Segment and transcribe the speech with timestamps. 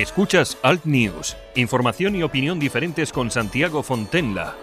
[0.00, 4.56] Escuchas Alt News, información y opinión diferentes con Santiago Fontenla.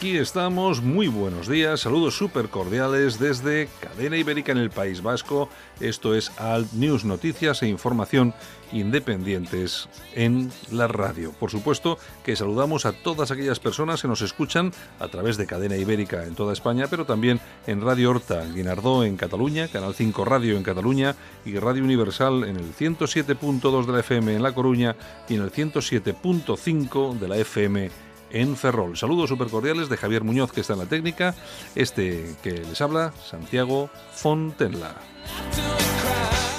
[0.00, 5.50] Aquí estamos, muy buenos días, saludos súper cordiales desde Cadena Ibérica en el País Vasco.
[5.78, 8.32] Esto es Alt News, noticias e información
[8.72, 11.32] independientes en la radio.
[11.32, 15.76] Por supuesto que saludamos a todas aquellas personas que nos escuchan a través de Cadena
[15.76, 20.56] Ibérica en toda España, pero también en Radio Horta, Guinardó en Cataluña, Canal 5 Radio
[20.56, 21.14] en Cataluña
[21.44, 24.96] y Radio Universal en el 107.2 de la FM en La Coruña
[25.28, 28.96] y en el 107.5 de la FM en Ferrol.
[28.96, 31.34] Saludos super cordiales de Javier Muñoz, que está en la técnica,
[31.74, 34.94] este que les habla, Santiago Fontenla.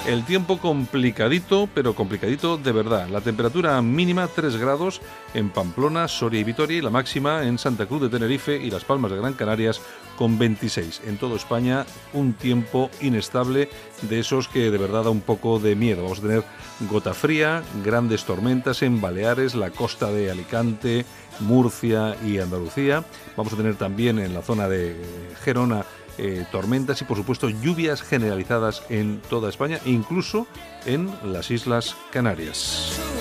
[0.04, 3.08] El tiempo complicadito, pero complicadito de verdad.
[3.08, 5.00] La temperatura mínima 3 grados
[5.32, 8.84] en Pamplona, Soria y Vitoria y la máxima en Santa Cruz de Tenerife y Las
[8.84, 9.80] Palmas de Gran Canarias
[10.16, 11.02] con 26.
[11.06, 13.70] En toda España un tiempo inestable
[14.02, 16.02] de esos que de verdad da un poco de miedo.
[16.02, 16.44] Vamos a tener
[16.90, 21.06] gota fría, grandes tormentas en Baleares, la costa de Alicante,
[21.38, 23.04] Murcia y Andalucía.
[23.36, 24.96] Vamos a tener también en la zona de
[25.44, 25.84] Gerona
[26.18, 30.46] eh, tormentas y por supuesto lluvias generalizadas en toda España incluso
[30.84, 33.11] en las Islas Canarias.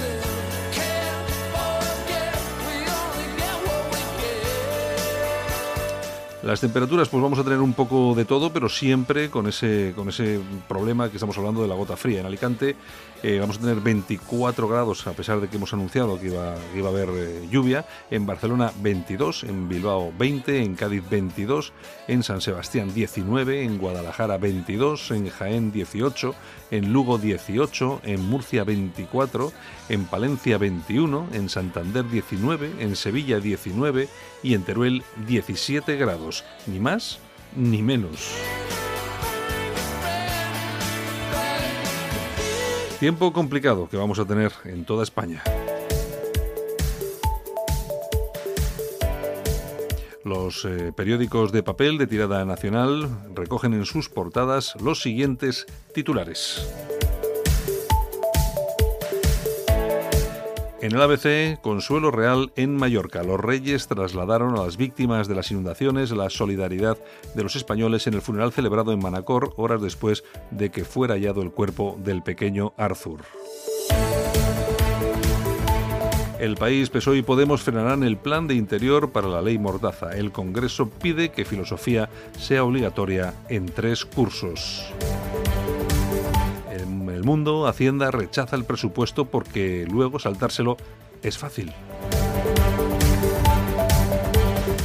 [6.43, 10.09] Las temperaturas, pues vamos a tener un poco de todo, pero siempre con ese, con
[10.09, 12.21] ese problema que estamos hablando de la gota fría.
[12.21, 12.75] En Alicante
[13.21, 16.89] eh, vamos a tener 24 grados, a pesar de que hemos anunciado que iba, a
[16.89, 17.85] haber eh, lluvia.
[18.09, 21.73] En Barcelona 22, en Bilbao 20, en Cádiz 22,
[22.07, 26.33] en San Sebastián 19, en Guadalajara 22, en Jaén 18,
[26.71, 29.51] en Lugo 18, en Murcia 24,
[29.89, 34.07] en Palencia 21, en Santander 19, en Sevilla 19
[34.41, 37.19] y en Teruel 17 grados, ni más
[37.55, 38.33] ni menos.
[42.99, 45.43] Tiempo complicado que vamos a tener en toda España.
[50.23, 56.67] Los eh, periódicos de papel de tirada nacional recogen en sus portadas los siguientes titulares.
[60.81, 63.21] En el ABC, Consuelo Real en Mallorca.
[63.21, 66.97] Los reyes trasladaron a las víctimas de las inundaciones la solidaridad
[67.35, 71.43] de los españoles en el funeral celebrado en Manacor horas después de que fuera hallado
[71.43, 73.21] el cuerpo del pequeño Arthur.
[76.41, 80.17] El país, PSOE y Podemos frenarán el plan de interior para la ley Mordaza.
[80.17, 84.91] El Congreso pide que filosofía sea obligatoria en tres cursos
[87.21, 90.75] el mundo, Hacienda rechaza el presupuesto porque luego saltárselo
[91.21, 91.71] es fácil.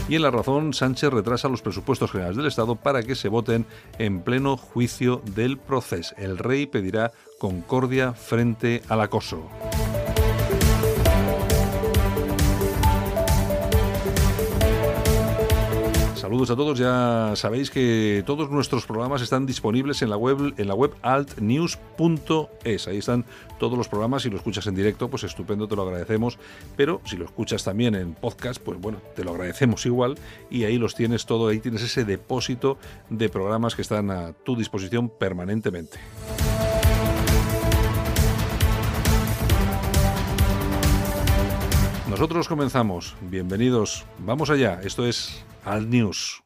[0.08, 3.64] Y en la razón, Sánchez retrasa los presupuestos generales del Estado para que se voten
[3.98, 6.14] en pleno juicio del proceso.
[6.18, 9.48] El rey pedirá concordia frente al acoso.
[16.26, 20.66] Saludos a todos, ya sabéis que todos nuestros programas están disponibles en la web en
[20.66, 22.88] la web altnews.es.
[22.88, 23.24] Ahí están
[23.60, 26.36] todos los programas, si lo escuchas en directo, pues estupendo, te lo agradecemos,
[26.76, 30.18] pero si lo escuchas también en podcast, pues bueno, te lo agradecemos igual.
[30.50, 32.76] Y ahí los tienes todo, ahí tienes ese depósito
[33.08, 36.00] de programas que están a tu disposición permanentemente.
[42.16, 43.14] Nosotros comenzamos.
[43.20, 44.06] Bienvenidos.
[44.20, 44.80] Vamos allá.
[44.82, 46.42] Esto es Alt News.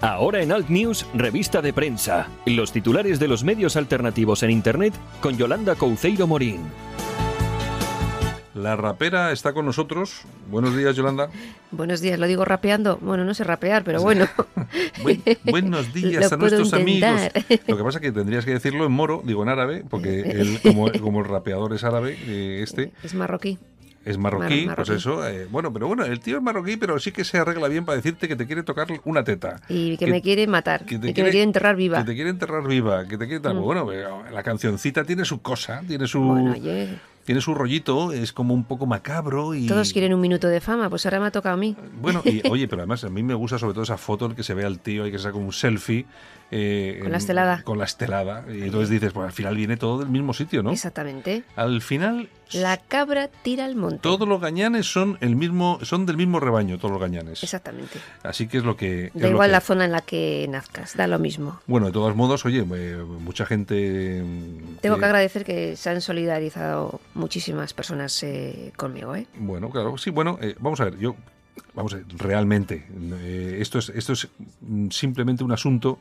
[0.00, 2.26] Ahora en Alt News, revista de prensa.
[2.46, 6.62] Los titulares de los medios alternativos en Internet con Yolanda Couceiro Morín.
[8.56, 10.22] La rapera está con nosotros.
[10.50, 11.28] Buenos días, Yolanda.
[11.72, 12.96] Buenos días, lo digo rapeando.
[13.02, 14.26] Bueno, no sé rapear, pero bueno.
[15.44, 17.20] buenos días a nuestros amigos.
[17.66, 20.58] Lo que pasa es que tendrías que decirlo en moro, digo en árabe, porque él,
[20.62, 22.92] como, el rapeador es árabe, eh, este.
[23.02, 23.58] Es marroquí.
[24.06, 25.28] Es marroquí, pues eso.
[25.28, 27.96] Eh, bueno, pero bueno, el tío es marroquí, pero sí que se arregla bien para
[27.96, 29.60] decirte que te quiere tocar una teta.
[29.68, 30.86] Y que, me quiere matar.
[30.86, 31.98] Que, te quiere, me quiere enterrar viva.
[31.98, 33.06] Que te quiere enterrar viva.
[33.06, 33.52] Que te quiere.
[33.52, 33.60] Mm.
[33.60, 33.90] Bueno,
[34.32, 36.20] la cancioncita tiene su cosa, tiene su.
[36.20, 36.54] Bueno,
[37.26, 39.66] tiene su rollito, es como un poco macabro y...
[39.66, 41.76] Todos quieren un minuto de fama, pues ahora me ha tocado a mí.
[42.00, 44.44] Bueno, y oye, pero además a mí me gusta sobre todo esa foto en que
[44.44, 46.06] se ve al tío y que se saca un selfie.
[46.52, 47.62] Eh, con la estelada.
[47.64, 48.44] Con la estelada.
[48.48, 50.70] Y entonces dices, pues al final viene todo del mismo sitio, ¿no?
[50.70, 51.42] Exactamente.
[51.56, 53.98] Al final La cabra tira al monte.
[53.98, 57.42] Todos los gañanes son el mismo, son del mismo rebaño, todos los gañanes.
[57.42, 57.98] Exactamente.
[58.22, 59.10] Así que es lo que.
[59.14, 61.60] Da igual que la zona en la que nazcas, da lo mismo.
[61.66, 64.22] Bueno, de todos modos, oye, eh, mucha gente.
[64.24, 69.26] mm, Tengo que agradecer que se han solidarizado muchísimas personas eh, conmigo, ¿eh?
[69.38, 71.16] Bueno, claro, sí, bueno, eh, vamos a ver, yo,
[71.74, 72.86] vamos a ver, realmente,
[73.20, 74.28] eh, esto es, esto es
[74.60, 75.98] mm, simplemente un asunto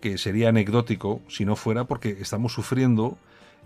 [0.00, 3.18] que sería anecdótico si no fuera porque estamos sufriendo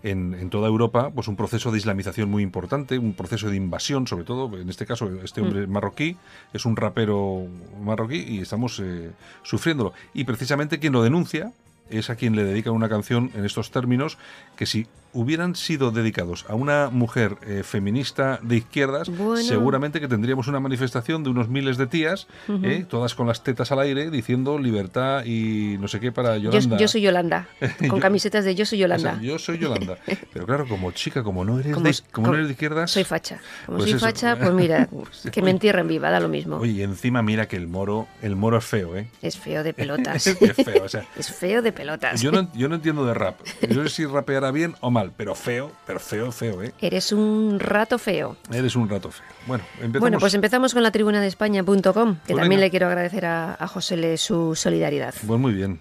[0.03, 4.05] en, en toda Europa pues un proceso de islamización muy importante, un proceso de invasión,
[4.05, 6.17] sobre todo, en este caso, este hombre marroquí
[6.53, 7.47] es un rapero
[7.81, 9.11] marroquí y estamos eh,
[9.43, 9.93] sufriéndolo.
[10.13, 11.53] Y precisamente quien lo denuncia
[11.89, 14.17] es a quien le dedican una canción en estos términos
[14.55, 19.37] que si hubieran sido dedicados a una mujer eh, feminista de izquierdas, Bueno.
[19.43, 22.27] seguramente que tendríamos una manifestación de unos miles de tías,
[22.63, 26.51] eh, todas con las tetas al aire, diciendo libertad y no sé qué para Yo,
[26.51, 26.77] Yolanda.
[26.77, 27.47] yo soy Yolanda,
[27.79, 29.21] con Yo- camisetas de Yo soy O sea, Yolanda.
[29.21, 29.97] yo soy Yolanda.
[30.33, 32.91] Pero claro, como chica, como no eres, Como de, como como- no eres de izquierdas...
[32.91, 33.39] Soy facha.
[33.65, 34.05] Como Pues soy eso.
[34.05, 36.57] facha, pues mira, Pues, que me entierren viva, da lo mismo.
[36.57, 39.07] Oye, y encima mira que el moro, el moro es feo, ¿eh?
[39.21, 40.25] Es feo de pelotas.
[40.27, 42.21] Es feo, o sea, es feo de pelotas.
[42.21, 43.35] yo no, yo no entiendo de rap.
[43.69, 46.73] Yo no sé si rapeará bien o mal, pero feo, pero feo, feo, ¿eh?
[46.79, 48.37] Eres un rato feo.
[48.51, 49.25] Eres un rato feo.
[49.47, 49.99] Bueno, empezamos.
[49.99, 52.61] Bueno, pues empezamos con la tribuna de España.com, que Pues también venga.
[52.61, 55.13] le quiero agradecer a, a José Le su solidaridad.
[55.25, 55.79] Pues muy bien.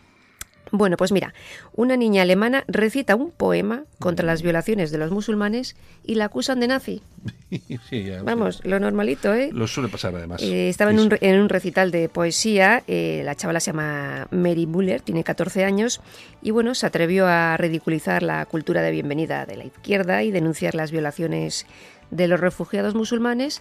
[0.75, 1.35] Bueno, pues mira,
[1.75, 6.61] una niña alemana recita un poema contra las violaciones de los musulmanes y la acusan
[6.61, 7.03] de nazi.
[7.91, 9.51] Sí, ya, Vamos, lo normalito, ¿eh?
[9.53, 10.41] Lo suele pasar además.
[10.43, 14.65] Eh, estaba en un, en un recital de poesía, eh, la chavala se llama Mary
[14.65, 16.01] Buller, tiene 14 años,
[16.41, 20.75] y bueno, se atrevió a ridiculizar la cultura de bienvenida de la izquierda y denunciar
[20.75, 21.67] las violaciones
[22.11, 23.61] de los refugiados musulmanes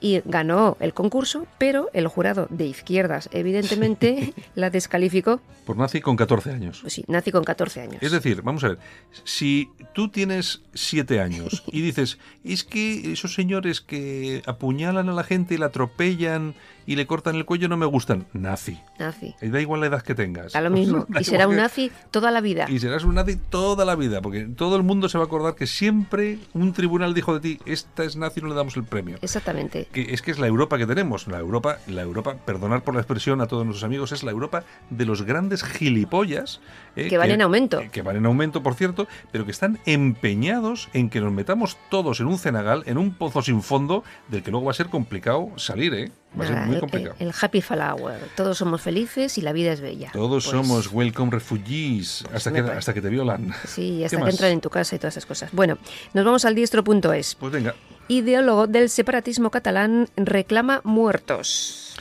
[0.00, 5.40] y ganó el concurso, pero el jurado de izquierdas evidentemente la descalificó.
[5.64, 6.78] Por nazi con 14 años.
[6.80, 8.02] Pues sí, nazi con 14 años.
[8.02, 8.78] Es decir, vamos a ver,
[9.24, 15.24] si tú tienes 7 años y dices, es que esos señores que apuñalan a la
[15.24, 16.54] gente y la atropellan
[16.86, 18.80] y le cortan el cuello no me gustan, nazi.
[18.98, 19.34] Nazi.
[19.40, 20.52] Y Da igual la edad que tengas.
[20.52, 21.06] Da lo mismo.
[21.08, 22.66] Da Y será un nazi toda la vida.
[22.68, 25.54] Y serás un nazi toda la vida, porque todo el mundo se va a acordar
[25.54, 29.18] que siempre un tribunal dijo de ti, esta es nazi, no le damos el premio.
[29.22, 29.86] Exactamente.
[29.92, 31.26] Que es que es la Europa que tenemos.
[31.26, 34.64] La Europa, la Europa, perdonar por la expresión a todos nuestros amigos, es la Europa
[34.90, 36.60] de los grandes gilipollas.
[36.96, 37.80] eh, Que van en aumento.
[37.92, 42.20] Que van en aumento, por cierto, pero que están empeñados en que nos metamos todos
[42.20, 45.48] en un cenagal, en un pozo sin fondo, del que luego va a ser complicado
[45.56, 46.12] salir, ¿eh?
[46.38, 47.16] Va a ser muy el- complicado.
[47.18, 48.20] El, el happy flower.
[48.36, 50.10] Todos somos felices y la vida es bella.
[50.12, 52.78] Todos Pues, somos welcome refugees hasta me que, parece.
[52.78, 53.52] hasta que te violan.
[53.66, 54.34] Sí, hasta ¿Qué que más?
[54.34, 55.50] entran en tu casa y todas esas cosas.
[55.52, 55.78] Bueno,
[56.14, 57.34] nos vamos al diestro.es.
[57.34, 57.74] Pues venga,
[58.08, 61.94] Ideólogo del separatismo catalán reclama muertos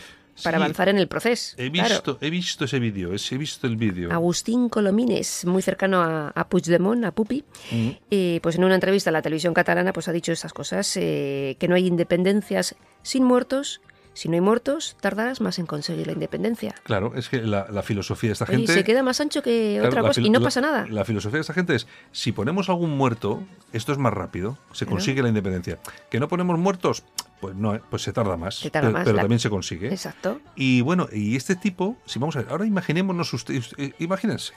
[0.44, 1.56] para Sí, avanzar en el proceso.
[1.58, 1.90] he Claro.
[1.96, 4.12] visto, he visto ese vídeo, he visto el vídeo.
[4.12, 7.90] Agustín Colomines, muy cercano a, a Puigdemont, a Pupi, Mm.
[8.10, 11.58] eh, pues en una entrevista a la televisión catalana pues ha dicho estas cosas, eh,
[11.60, 13.82] que no hay independencias sin muertos,
[14.14, 16.76] si no hay muertos tardarás más en conseguir la independencia.
[16.84, 18.74] Claro, es que la, la filosofía de esta gente...
[18.74, 20.86] se queda más ancho que Claro, otra cosa y no la- pasa nada.
[20.90, 23.42] La filosofía de esta gente es, si ponemos algún muerto,
[23.72, 24.98] esto es más rápido, se Claro.
[24.98, 25.80] consigue la independencia.
[26.10, 27.04] Que no ponemos muertos,
[27.40, 28.56] pues no, eh, pues se tarda más.
[28.56, 29.88] Se tarda pero más, pero la- también se consigue.
[29.88, 30.42] Exacto.
[30.56, 34.54] Y bueno, y este tipo, si vamos a ver, ahora imaginémonos ustedes, eh, imagínense,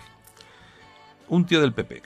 [1.29, 2.03] un tío del PP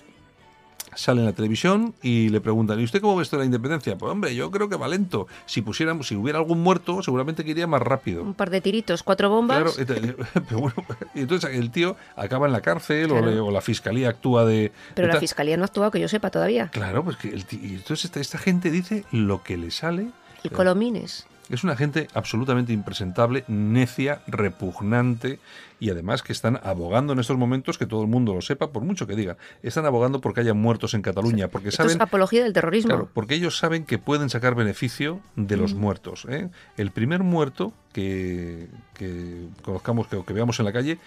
[0.97, 3.97] sale en la televisión y le preguntan, ¿y usted cómo ve esto de la independencia?
[3.97, 5.29] Pues hombre, yo creo que va lento.
[5.47, 8.23] Si pusiéramos, si hubiera algún muerto, seguramente que iría más rápido.
[8.23, 9.75] Un par de tiritos, cuatro bombas.
[9.77, 10.17] Claro,
[10.49, 10.75] pero bueno,
[11.15, 13.31] entonces el tío acaba en la cárcel o, Claro.
[13.31, 14.73] le- o la fiscalía actúa de...
[14.95, 16.69] pero la fiscalía no ha actuado que yo sepa todavía.
[16.73, 20.09] Claro, pues que el y entonces esta, esta gente dice lo que le sale.
[20.43, 21.27] El Colomines.
[21.49, 25.39] Es una gente absolutamente impresentable, necia, repugnante
[25.79, 28.83] y además que están abogando en estos momentos, que todo el mundo lo sepa, por
[28.83, 31.97] mucho que digan, están abogando porque haya muertos en Cataluña, porque Esto saben...
[31.97, 32.89] es apología del terrorismo.
[32.89, 36.27] Claro, porque ellos saben que pueden sacar beneficio de los muertos.
[36.29, 36.49] ¿eh?
[36.77, 40.99] El primer muerto que, que conozcamos, que, que veamos en la calle,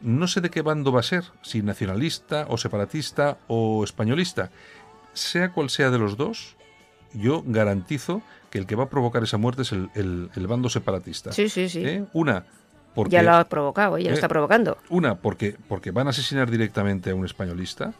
[0.00, 4.50] no sé de qué bando va a ser, si nacionalista o separatista o españolista.
[5.14, 6.57] Sea cual sea de los dos,
[7.14, 10.68] yo garantizo que el que va a provocar esa muerte es el, el- el bando
[10.68, 11.32] separatista.
[11.32, 11.84] Sí, sí, sí.
[11.84, 12.04] ¿Eh?
[12.12, 12.44] Una,
[12.94, 14.78] porque, ya lo ha provocado, ya Eh, lo está provocando.
[14.88, 17.92] una porque, porque van a asesinar directamente a un españolista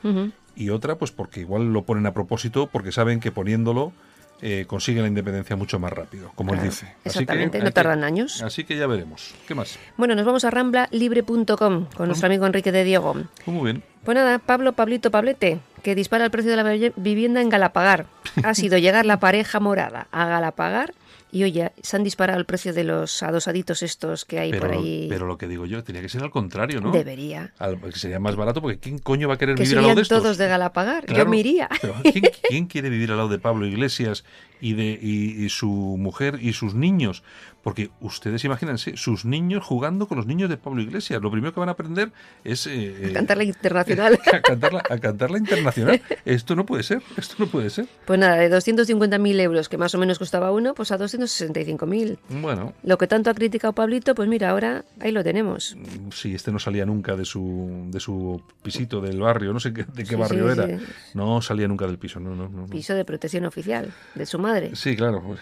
[0.57, 3.93] y otra pues porque igual lo ponen a propósito porque saben que poniéndolo
[4.41, 6.87] eh, consiguen la independencia mucho más rápido, como él dice.
[6.87, 8.43] Así que exactamente, no que- tardan años.
[8.43, 9.35] Así que ya veremos.
[9.47, 9.79] ¿Qué más?
[9.97, 13.15] Bueno, nos vamos a ramblalibre.com con nuestro amigo Enrique de Diego.
[13.45, 13.83] Pues muy bien.
[14.05, 18.07] Pues nada, Pablo Pablito Pablete, que dispara el precio de la vi- vivienda en Galapagar.
[18.43, 20.95] Ha sido llegar la pareja morada a Galapagar
[21.31, 24.77] Y oye, se han disparado el precio de los adosaditos estos que hay pero, por
[24.77, 25.07] ahí.
[25.09, 26.91] Pero lo que digo yo, tenía que ser al contrario, ¿no?
[26.91, 27.53] Debería.
[27.59, 29.97] Al, que sería más barato porque ¿quién coño va a querer que vivir al lado
[29.97, 30.23] de estos?
[30.23, 31.05] todos de Galapagar.
[31.05, 31.69] Claro, yo me iría.
[31.81, 34.25] pero ¿quién, quién quiere vivir al lado de Pablo Iglesias
[34.61, 37.23] y de y, y su mujer y sus niños?
[37.69, 41.21] Porque ustedes imagínense, sus niños jugando con los niños de Pablo Iglesias.
[41.21, 42.67] Lo primero que van a aprender es...
[42.67, 44.19] Eh, a cantar la internacional.
[44.33, 46.01] a, cantarla, a cantar la internacional.
[46.25, 47.87] Esto no puede ser, esto no puede ser.
[48.07, 52.19] Pues nada, de 250.000 euros, que más o menos costaba uno, pues a 265.000.
[52.41, 52.73] Bueno.
[52.83, 55.77] Lo que tanto ha criticado Pablito, pues mira, ahora ahí lo tenemos.
[56.15, 59.85] Sí, este no salía nunca de su, de su pisito del barrio, no sé qué,
[59.85, 60.79] de qué Sí, barrio sí, era.
[60.79, 60.85] sí.
[61.13, 62.67] No salía nunca del piso, no, no.
[62.67, 65.37] Piso de protección oficial, de su madre, Sí, claro.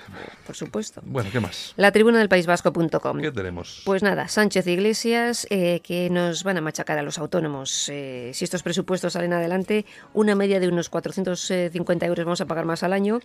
[0.45, 1.01] por supuesto.
[1.05, 1.73] Bueno, ¿qué más?
[1.77, 3.21] La tribuna del País Vasco.com.
[3.21, 3.83] ¿Qué tenemos?
[3.85, 7.89] Pues nada, Sánchez Iglesias eh, que nos van a machacar a los autónomos.
[7.89, 12.65] Eh, si estos presupuestos salen adelante, una media de unos 450 euros vamos a pagar
[12.65, 13.21] más al año.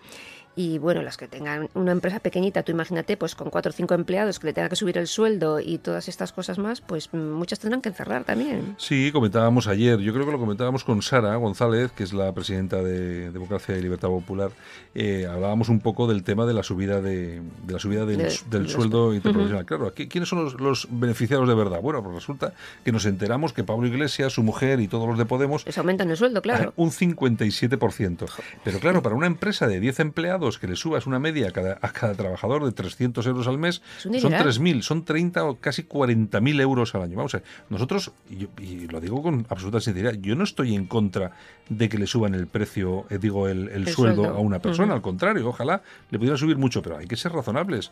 [0.55, 3.93] Y bueno, las que tengan una empresa pequeñita, tú imagínate, pues con cuatro o cinco
[3.93, 7.17] empleados que le tengan que subir el sueldo y todas estas cosas más, pues mm,
[7.17, 8.75] muchas tendrán que encerrar también.
[8.77, 12.83] Sí, comentábamos ayer, yo creo que lo comentábamos con Sara González, que es la presidenta
[12.83, 14.51] de Democracia y Libertad Popular,
[14.93, 18.39] eh, hablábamos un poco del tema de la subida de, de la subida del, De-
[18.49, 19.65] del los- sueldo interprofesional.
[19.65, 21.79] Claro, aquí, ¿quiénes son los, los beneficiados de verdad?
[21.81, 22.53] Bueno, pues resulta
[22.83, 26.09] que nos enteramos que Pablo Iglesias, su mujer y todos los de Podemos Les aumentan
[26.11, 26.73] el sueldo, claro.
[26.75, 28.27] un 57%.
[28.63, 31.77] Pero claro, para una empresa de 10 empleados que le subas una media a cada,
[31.81, 34.47] a cada trabajador de 300 euros al mes, son dineral.
[34.47, 37.17] 3.000, son 30 o casi 40.000 euros al año.
[37.17, 40.75] Vamos a ver, nosotros, y, yo- y lo digo con absoluta sinceridad, yo no estoy
[40.75, 41.31] en contra
[41.69, 44.37] de que le suban el precio, eh, digo, el, el El sueldo, sueldo.
[44.37, 47.91] a una persona, al contrario, ojalá le pudieran subir mucho, pero hay que ser razonables.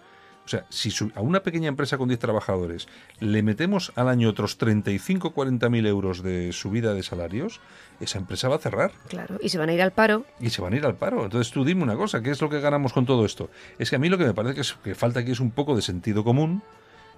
[0.50, 2.88] O sea, si a una pequeña empresa con 10 trabajadores
[3.20, 7.60] le metemos al año otros 35 40 mil euros de subida de salarios,
[8.00, 9.38] esa empresa va a cerrar Claro.
[9.44, 10.26] Y se van a ir al paro.
[10.40, 11.24] y se van a ir al paro.
[11.24, 13.52] Entonces tú dime una cosa, ¿qué es lo que ganamos con todo esto?
[13.78, 15.52] Es que a mí lo que me parece que, es- que falta aquí es un
[15.52, 16.64] poco de sentido común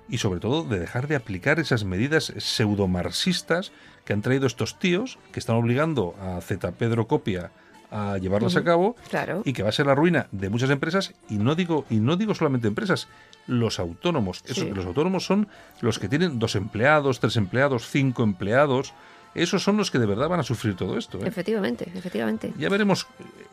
[0.10, 3.72] y sobre todo de dejar de aplicar esas medidas pseudomarxistas
[4.04, 7.52] que han traído estos tíos que están obligando a Z Pedro Copia
[7.92, 9.42] a llevarlas a cabo Claro.
[9.46, 12.16] y que va a ser la ruina de muchas empresas y no digo y no
[12.16, 13.08] digo solamente empresas
[13.48, 14.70] los autónomos Sí.
[14.74, 15.48] los autónomos son
[15.82, 18.94] los que tienen dos empleados tres empleados cinco empleados
[19.34, 21.28] esos son los que de verdad van a sufrir todo esto ¿eh?
[21.28, 22.54] Efectivamente, efectivamente.
[22.58, 23.08] ya veremos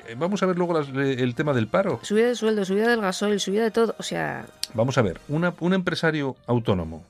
[0.09, 2.89] eh, vamos a ver luego las- eh, el tema del paro Subida de sueldo, subida
[2.89, 3.95] del gasoil, subida de todo.
[3.99, 7.05] O sea, vamos a ver una- un empresario autónomo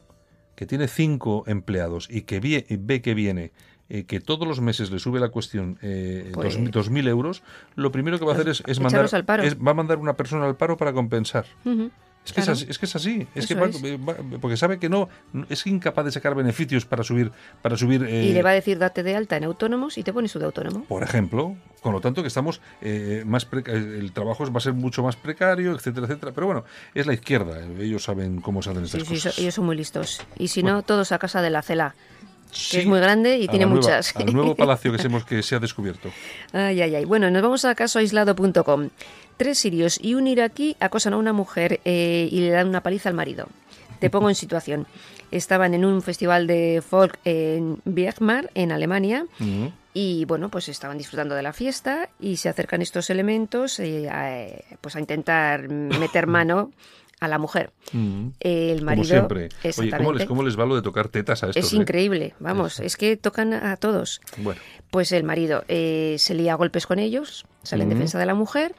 [0.55, 3.53] que tiene cinco empleados y que vie- ve que viene
[3.91, 7.43] eh, que todos los meses le sube la cuestión eh, Pues- dos, dos mil euros,
[7.75, 9.43] lo primero que va a hacer es, es mandar Echarlos al paro.
[9.43, 11.47] es- va a mandar una persona al paro para compensar.
[12.25, 12.53] Es que, claro.
[12.53, 13.27] es así, es que es así.
[13.35, 13.63] Es que Eso
[14.05, 15.09] va- porque sabe que no,
[15.49, 18.03] es incapaz de sacar beneficios para subir, para subir.
[18.05, 20.45] eh, Y le va a decir date de alta en autónomos y te pones de
[20.45, 20.85] autónomo.
[20.85, 25.03] Por ejemplo, con lo tanto que estamos eh, más el trabajo va a ser mucho
[25.03, 26.33] más precario, etcétera, etcétera.
[26.35, 27.61] Pero bueno, es la izquierda.
[27.61, 29.39] eh, Ellos saben cómo se hacen estas Sí, cosas.
[29.39, 30.21] ellos son muy listos.
[30.37, 31.95] Y si no, todos a casa de la CELA,
[32.71, 34.15] que es muy grande y a tiene nueva- muchas.
[34.17, 36.11] Al nuevo palacio que, hemos, que se ha descubierto.
[36.53, 37.05] Ay, ay, ay.
[37.05, 38.89] Bueno, nos vamos a casoaislado.com.
[39.37, 43.09] Tres sirios y un iraquí acosan a una mujer eh, y le dan una paliza
[43.09, 43.49] al marido.
[44.01, 44.87] Te pongo en situación.
[45.31, 49.71] Estaban en un festival de folk en Birkmar, en Alemania, Ujú.
[49.93, 54.77] y bueno, pues estaban disfrutando de la fiesta y se acercan estos elementos eh, a,
[54.81, 56.73] pues a intentar meter mano
[57.21, 57.73] a la mujer.
[57.93, 58.33] Ujú.
[58.41, 59.49] El marido, Como siempre.
[59.79, 61.65] Oye, ¿cómo les, cómo les va lo de tocar tetas a estos?
[61.65, 61.77] es eh?
[61.77, 64.21] increíble, vamos, es que tocan a todos.
[64.39, 64.61] Bueno,
[64.91, 68.35] Pues el marido eh, se lía a golpes con ellos, sale en defensa de la
[68.35, 68.75] mujer,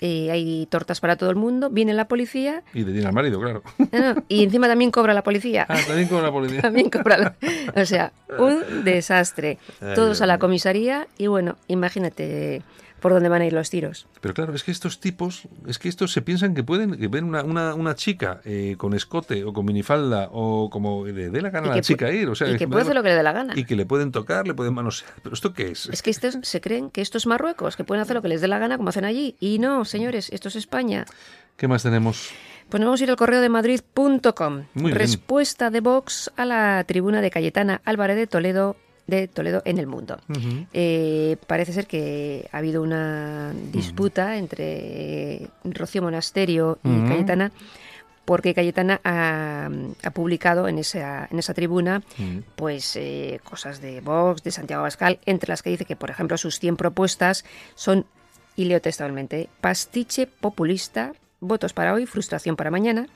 [0.00, 3.62] eh, hay tortas para todo el mundo, viene la policía y detiene al marido, claro.
[3.92, 5.64] no, y encima también cobra la policía.
[5.68, 6.60] Ah, también con la policía.
[6.62, 7.36] También cobra la-
[7.80, 9.58] O sea, un desastre.
[9.80, 12.62] Ay, Todos Dios a la comisaría y bueno, imagínate
[13.04, 14.06] por dónde van a ir los tiros.
[14.22, 17.24] Pero claro, es que estos tipos, es que estos se piensan que pueden, que ven
[17.24, 21.50] una, una, una chica eh, con escote o con minifalda o como le dé la
[21.50, 23.16] gana Y a la chica ir, o sea, y que puede hacer lo que le
[23.16, 23.52] dé la gana.
[23.54, 25.12] y que le pueden tocar, le pueden manosear.
[25.22, 25.90] Pero esto qué es?
[25.92, 28.40] Es que estos se creen que esto es Marruecos, que pueden hacer lo que les
[28.40, 29.36] dé la gana como hacen allí.
[29.38, 31.04] Y no, señores, esto es España.
[31.58, 32.30] ¿Qué más tenemos?
[32.70, 34.64] Pues nos vamos a ir al correo de madrid.com.
[34.72, 34.94] Muy bien.
[34.94, 39.86] Respuesta de Vox a la tribuna de Cayetana Álvarez de Toledo, de Toledo en el
[39.86, 40.18] mundo.
[40.72, 47.08] Eh, parece ser que ha habido una disputa entre Rocío Monasterio y.
[47.08, 47.52] Cayetana
[48.24, 49.68] porque Cayetana ha,
[50.02, 52.02] ha publicado en esa, en esa tribuna
[52.56, 56.38] pues eh, cosas de Vox, de Santiago Abascal, entre las que dice que, por ejemplo,
[56.38, 57.44] sus 100 propuestas
[57.74, 58.06] son,
[58.56, 61.12] y leo textualmente, pastiche populista,
[61.44, 63.06] votos para hoy, frustración para mañana,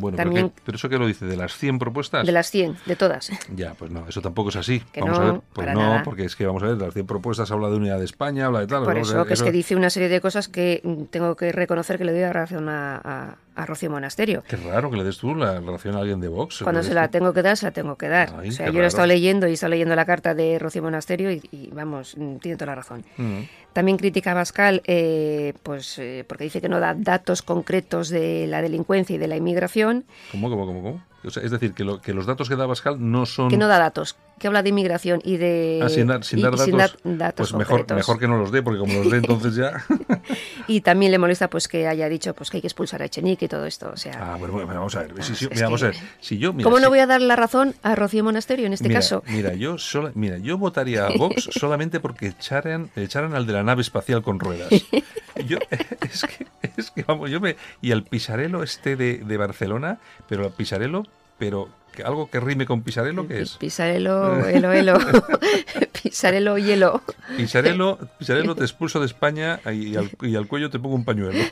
[0.00, 2.26] Bueno, También- pero, qué- pero eso que lo dice, de las 100 propuestas.
[2.26, 3.30] de las 100, de todas.
[3.54, 4.80] Ya, pues no, eso tampoco es así.
[4.92, 6.02] Que vamos no, a ver, pues no, nada.
[6.02, 8.46] porque es que vamos a ver, de las 100 propuestas habla de unidad de España,
[8.46, 8.82] habla de tal.
[8.84, 11.52] Por eso, ver, que es que dice una serie de cosas que mm, tengo que
[11.52, 14.44] reconocer que le doy la razón a, a- a Rocío Monasterio.
[14.48, 16.60] Qué raro que le des tú la relación a alguien de Vox.
[16.62, 18.32] Cuando se la tengo que dar, se la tengo que dar.
[18.38, 20.32] Ay, o sea, qué yo lo he estado leyendo y he estado leyendo la carta
[20.34, 23.04] de Rocío Monasterio y, y, vamos, mm, tiene toda la razón.
[23.16, 23.40] Mm.
[23.78, 28.48] También critica a Bascal eh, pues, eh, porque dice que no da datos concretos de
[28.48, 31.02] la delincuencia y de la inmigración, ¿Cómo, cómo, cómo, cómo?
[31.24, 33.48] O sea, es decir, que, lo- que los datos que da Pascal no son...
[33.50, 35.80] que no da datos, que habla de inmigración y de...
[35.82, 38.38] Ah, sin dar, sin y- dar y datos, dar datos pues mejor, mejor que no
[38.38, 39.84] los dé, porque como los dé entonces ya...
[40.68, 43.46] Y también le molesta pues que haya dicho pues que hay que expulsar a Echenique
[43.46, 43.90] y todo esto.
[43.92, 45.14] O sea, Ah, bueno, bueno, vamos a ver.
[45.24, 45.96] Si, si- es mira, vamos a ver.
[46.20, 48.86] Si yo, mira, ¿cómo no voy a dar la razón a Rocío Monasterio en este
[48.88, 49.22] mira, caso?
[49.28, 53.62] Mira, yo sola- mira, yo votaría a Vox solamente porque echaran, echaran al de la
[53.62, 54.68] nave espacial con ruedas.
[55.46, 55.58] Yo,
[56.00, 57.56] es que, es que vamos, yo me.
[57.80, 61.04] Y al Pisarelo este de, de Barcelona, pero al Pisarelo,
[61.38, 61.68] pero
[62.04, 63.56] algo que rime con Pisarelo, ¿qué es?
[63.56, 64.98] Pisarelo, elo, elo.
[66.02, 67.02] Pisarelo, hielo.
[67.36, 71.38] Pisarelo, Pisarelo te expulso de España y al, y al cuello te pongo un pañuelo.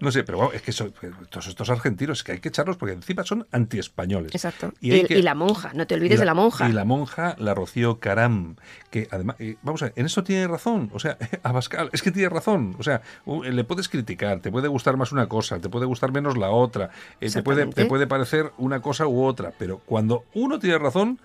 [0.00, 0.92] No sé, pero vamos, es que son-
[1.30, 4.34] todos estos argentinos, es que hay que echarlos porque encima son antiespañoles.
[4.34, 4.72] Exacto.
[4.80, 6.68] Y Y, hay que- y la monja, no te olvides Y de la monja.
[6.68, 8.56] Y la monja, la Rocío Caram,
[8.90, 12.10] que además, eh, vamos a ver, en eso tiene razón, o sea, Abascal, es que
[12.10, 15.68] tiene razón, o sea, u- le puedes criticar, te puede gustar más una cosa, te
[15.68, 19.45] puede gustar menos la otra, eh, te, puede, te puede parecer una cosa u otra,
[19.58, 21.18] pero cuando uno tiene razón,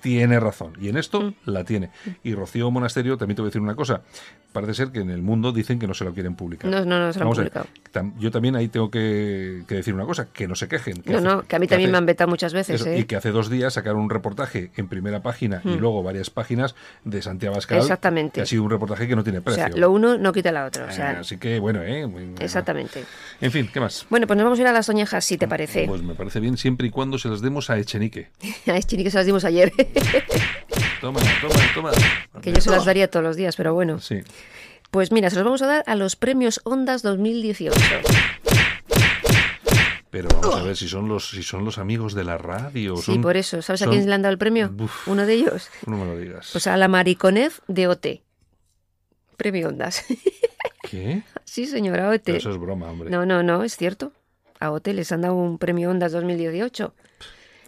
[0.00, 0.72] tiene razón.
[0.80, 1.34] Y en esto Mm.
[1.46, 1.90] la tiene.
[2.24, 4.02] Y Rocío Monasterio, también te voy a decir una cosa.
[4.52, 6.68] Parece ser que en el mundo dicen que no se lo quieren publicar.
[6.70, 7.66] No, no, no se lo han publicado.
[7.92, 11.02] tam- yo también ahí tengo que, que decir una cosa, que no se quejen.
[11.02, 12.90] que No, hace- no, que a mí también hace- me han vetado muchas veces, eso,
[12.90, 12.98] ¿eh?
[13.00, 15.78] Y que hace dos días sacaron un reportaje en primera página y Mm.
[15.78, 17.78] luego varias páginas de Santiago Abascal.
[17.78, 18.34] Exactamente.
[18.34, 19.66] Que ha sido un reportaje que no tiene O precio.
[19.68, 20.86] sea, lo uno no quita la otra.
[20.86, 22.06] O Eh, sea, así que, bueno, ¿eh?
[22.06, 23.04] Muy- exactamente.
[23.40, 24.06] En fin, ¿qué más?
[24.10, 25.86] Bueno, pues nos vamos a ir a las oñejas, si te parece.
[25.86, 28.30] Pues me parece bien siempre y cuando se las demos a Echenique.
[28.66, 29.72] A Echenique que se las dimos ayer.
[31.00, 31.90] Toma, toma, toma.
[32.42, 34.00] que yo se las daría todos los días, pero bueno.
[34.00, 34.20] Sí.
[34.90, 37.74] Pues mira, se los vamos a dar a los premios Ondas 2018.
[40.10, 42.96] Pero vamos a ver si son los, si son los amigos de la radio.
[42.96, 43.62] Sí, son- por eso.
[43.62, 44.72] ¿Sabes a quién le han dado el premio?
[44.78, 45.06] Uf.
[45.08, 45.70] Uno de ellos.
[45.86, 46.48] No me lo digas.
[46.52, 48.06] Pues a la Mariconez de OT.
[49.36, 50.04] Premio Ondas.
[50.90, 51.22] ¿Qué?
[51.44, 52.22] sí, señora OT.
[52.24, 53.08] Pero eso es broma, hombre.
[53.10, 54.12] No, no, no, es cierto.
[54.58, 56.92] A OT les han dado un premio Ondas 2018.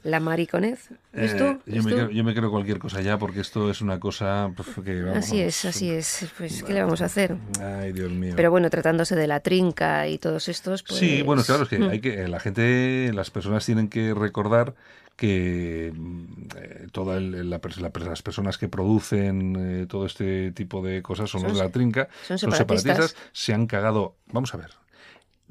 [0.02, 0.88] La Mariconez.
[1.12, 1.44] ¿Ves Eh, tú?
[1.44, 1.96] yo, ¿Ves me tú?
[1.96, 5.18] creo, yo me creo cualquier cosa ya porque esto es una cosa pues, que vamos,
[5.24, 6.26] Así es, así es.
[6.38, 7.36] Pues, ¿qué le vamos a hacer?
[7.60, 8.32] Ay, Dios mío.
[8.36, 10.98] Pero bueno, tratándose de la trinca y todos estos, pues...
[10.98, 14.74] Sí, bueno, claro, es que mm, hay que la gente, las personas tienen que recordar
[15.16, 16.24] que mm,
[16.56, 21.30] eh, toda el- la la las personas que producen eh, todo este tipo de cosas
[21.30, 22.96] son, Son los de la trinca, son los separatistas.
[23.10, 24.16] separatistas, se han cagado.
[24.32, 24.70] Vamos a ver.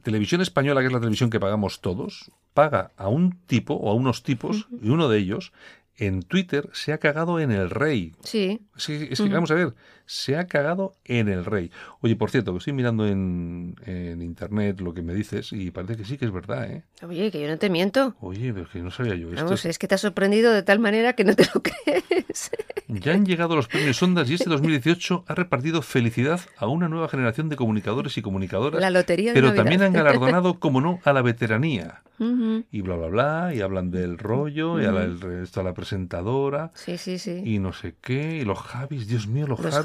[0.02, 3.94] Televisión española, que es la televisión que pagamos todos, paga a un tipo o a
[3.94, 5.52] unos tipos, y uno de ellos
[5.98, 8.14] en Twitter se ha cagado en el rey.
[8.24, 9.76] Sí, Es que, es que, vamos a ver,
[10.12, 11.72] se ha cagado en el rey.
[12.02, 15.96] Oye, por cierto, que estoy mirando en, en internet lo que me dices y parece
[15.96, 16.84] que sí que es verdad, ¿eh?
[17.08, 18.16] oye, que yo no te miento.
[18.20, 19.46] Oye, pero que no sabía yo esto.
[19.46, 22.52] Vamos, es que te has sorprendido de tal manera que no te lo crees.
[22.90, 27.08] Ya han llegado los premios Ondas y este 2018 ha repartido felicidad a una nueva
[27.08, 28.82] generación de comunicadores y comunicadoras.
[28.82, 29.64] La lotería de Pero Navidad.
[29.64, 32.02] también han galardonado, como no, a la veteranía.
[32.24, 36.72] Y bla, bla, bla, y hablan del rollo, y a la, el- está la presentadora,
[36.76, 37.42] Sí, sí, sí.
[37.44, 39.84] y no sé qué, y los Javis, Dios mío, los, Los Javis,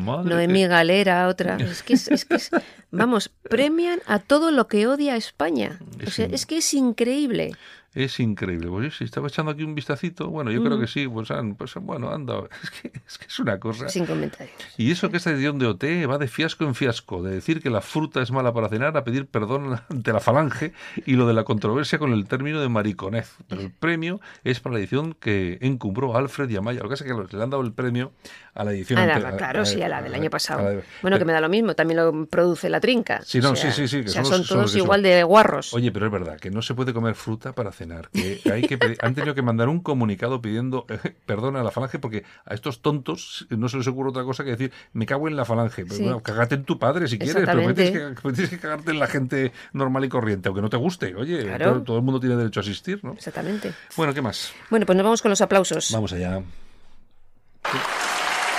[0.00, 0.28] madre.
[0.30, 1.56] Noemí Galera, otra.
[1.60, 2.50] Es que es, es que es-
[2.90, 5.78] vamos, premian a todo lo que odia a España.
[6.06, 7.54] O sea, es que es increíble.
[7.92, 8.68] Es increíble.
[8.68, 10.28] Pues yo sí estaba echando aquí un vistacito.
[10.28, 11.08] Bueno, yo creo que sí.
[11.08, 12.34] Pues, pues bueno, anda.
[12.62, 13.88] Es que, es que es una cosa.
[13.88, 14.54] Sin comentarios.
[14.76, 17.68] Y eso que esta edición de OT va de fiasco en fiasco, de decir que
[17.68, 20.72] la fruta es mala para cenar a pedir perdón ante la falange
[21.04, 23.34] y lo de la controversia con el término de mariconez.
[23.48, 26.78] Pero el premio es para la edición que encumbró Alfred y Amaya.
[26.78, 28.12] Lo que pasa es que le han dado el premio
[28.54, 30.66] a la edición Ah, la- ante- claro, sí, a la del año pasado.
[30.66, 33.20] a de- Bueno, que me da lo mismo, también lo produce la trinca.
[33.24, 34.80] Sí, no, O sea, sí, sí, sí, que o sea, son todos son.
[34.80, 35.74] igual de guarros.
[35.74, 37.79] Oye, pero es verdad que no se puede comer fruta para cenar.
[38.12, 41.70] Que hay que pedir- han tenido que mandar un comunicado pidiendo eh, perdón a la
[41.70, 45.28] falange porque a estos tontos no se les ocurre otra cosa que decir me cago
[45.28, 45.84] en la falange.
[45.84, 46.02] Pero Sí.
[46.02, 48.98] bueno, cagate en tu padre si quieres, pero tienes, que, me tienes que cagarte en
[48.98, 51.14] la gente normal y corriente, aunque no te guste.
[51.14, 51.72] Oye, Claro.
[51.72, 53.12] todo, todo el mundo tiene derecho a asistir, ¿no?
[53.12, 53.72] Exactamente.
[53.96, 54.52] Bueno, ¿qué más?
[54.70, 55.90] Bueno, pues nos vamos con los aplausos.
[55.92, 56.42] Vamos allá.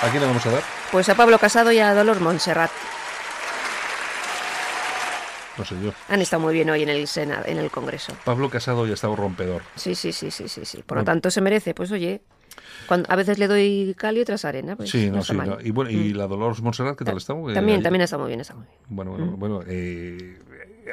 [0.02, 0.62] ¿A quién le vamos a dar?
[0.90, 2.70] Pues a Pablo Casado y a Dolor Montserrat.
[5.58, 5.92] No sé yo.
[6.08, 8.14] Han estado muy bien hoy en el Senado, en el Congreso.
[8.24, 9.62] Pablo Casado ya estaba rompedor.
[9.76, 10.78] Sí, sí, sí, sí, sí, sí.
[10.78, 11.00] Por Bueno.
[11.02, 11.74] lo tanto, se merece.
[11.74, 12.22] Pues oye,
[12.86, 14.76] cuando, a veces le doy cal y otras arena.
[14.76, 15.34] Pues sí, no, sí.
[15.36, 15.60] no.
[15.60, 17.34] Y bueno, y la Dolores Montserrat, ¿qué tal está?
[17.34, 18.76] También, ayer- también está muy bien, está muy bien.
[18.88, 19.60] Bueno, bueno, bueno.
[19.66, 20.38] eh,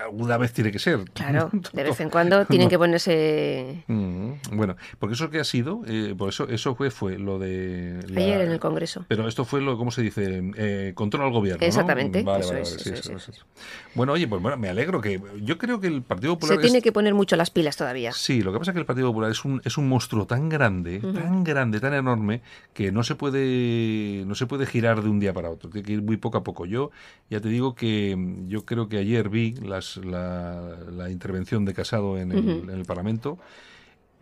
[0.04, 1.00] alguna vez tiene que ser.
[1.14, 3.84] Claro, de vez en cuando tienen que ponerse...
[3.88, 8.00] Mm, bueno, porque eso que ha sido, eh, por eso eso fue fue lo de...
[8.16, 9.06] Ayer en el Congreso.
[9.08, 10.42] Pero esto fue lo, ¿cómo se dice?
[10.56, 12.24] Eh, control al gobierno, Exactamente.
[13.96, 15.22] Bueno, oye, pues bueno, me alegro que...
[15.42, 16.58] Yo creo que el Partido Popular...
[16.58, 18.12] Se tiene es- que poner mucho las pilas todavía.
[18.12, 20.50] Sí, lo que pasa es que el Partido Popular es un, es un monstruo tan
[20.50, 22.42] grande, tan grande, tan enorme,
[22.74, 25.70] que no se puede no se puede girar de un día para otro.
[25.70, 26.66] Tiene que ir muy poco a poco.
[26.66, 26.92] Yo
[27.30, 32.18] ya te digo que yo creo que ayer vi las, la, la intervención de Casado
[32.18, 32.50] en el, Ujú.
[32.64, 33.38] en el Parlamento.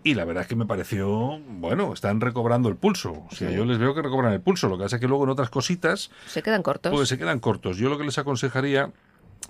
[0.03, 3.25] Y la verdad es que me pareció, bueno, están recobrando el pulso.
[3.29, 3.55] O sea, Sí.
[3.55, 4.69] yo les veo que recobran el pulso.
[4.69, 6.93] Lo que pasa es que luego en otras cositas, Se quedan cortos.
[6.93, 7.77] pues se quedan cortos.
[7.77, 8.91] Yo lo que les aconsejaría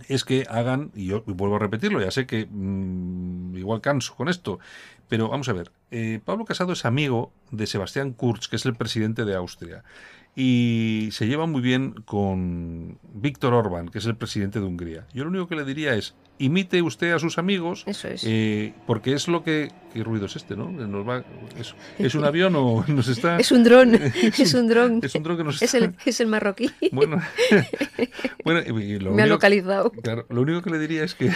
[0.07, 4.29] es que hagan, y yo vuelvo a repetirlo, ya sé que mm, igual canso con
[4.29, 4.59] esto,
[5.07, 8.75] pero vamos a ver, eh, Pablo Casado es amigo de Sebastián Kurz, que es el
[8.75, 9.83] presidente de Austria,
[10.39, 15.07] y se lleva muy bien con Víctor Orbán, que es el presidente de Hungría.
[15.11, 18.23] Yo lo único que le diría es, imite usted a sus amigos, Eso es.
[18.23, 19.71] eh, porque es lo que...
[19.95, 20.69] ¿Qué ruido es este, no?
[20.69, 21.23] Nos va-
[21.59, 23.39] es, ¿Es un avión o nos está...?
[23.39, 24.99] Es un dron, es un dron.
[25.01, 25.85] Es un dron que nos Es está...
[25.85, 26.69] el, es el marroquí.
[26.91, 27.19] Bueno,
[28.43, 29.89] bueno y- lo Me ha localizado.
[29.89, 31.31] Claro, lo único que le diría es que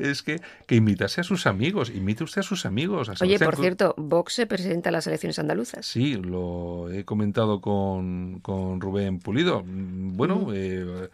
[0.00, 3.08] es que, que imitase a sus amigos, imite usted a sus amigos.
[3.08, 5.86] a Oye, por cierto, Vox se presenta a las elecciones andaluzas.
[5.86, 9.62] Sí, lo he comentado con, con Rubén Pulido.
[9.64, 10.52] Mm, Bueno, Ujú.
[10.54, 11.08] eh,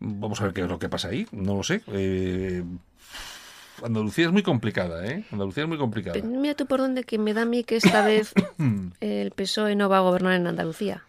[0.00, 1.26] vamos a ver qué es lo que pasa ahí.
[1.32, 1.82] No lo sé.
[1.88, 2.62] Eh,
[3.82, 5.24] Andalucía es muy complicada, ¿eh?
[5.32, 6.14] Andalucía es muy complicada.
[6.14, 8.32] Pero mira tú por dónde que me da a mí que esta vez
[9.00, 11.02] el PSOE no va a gobernar en Andalucía.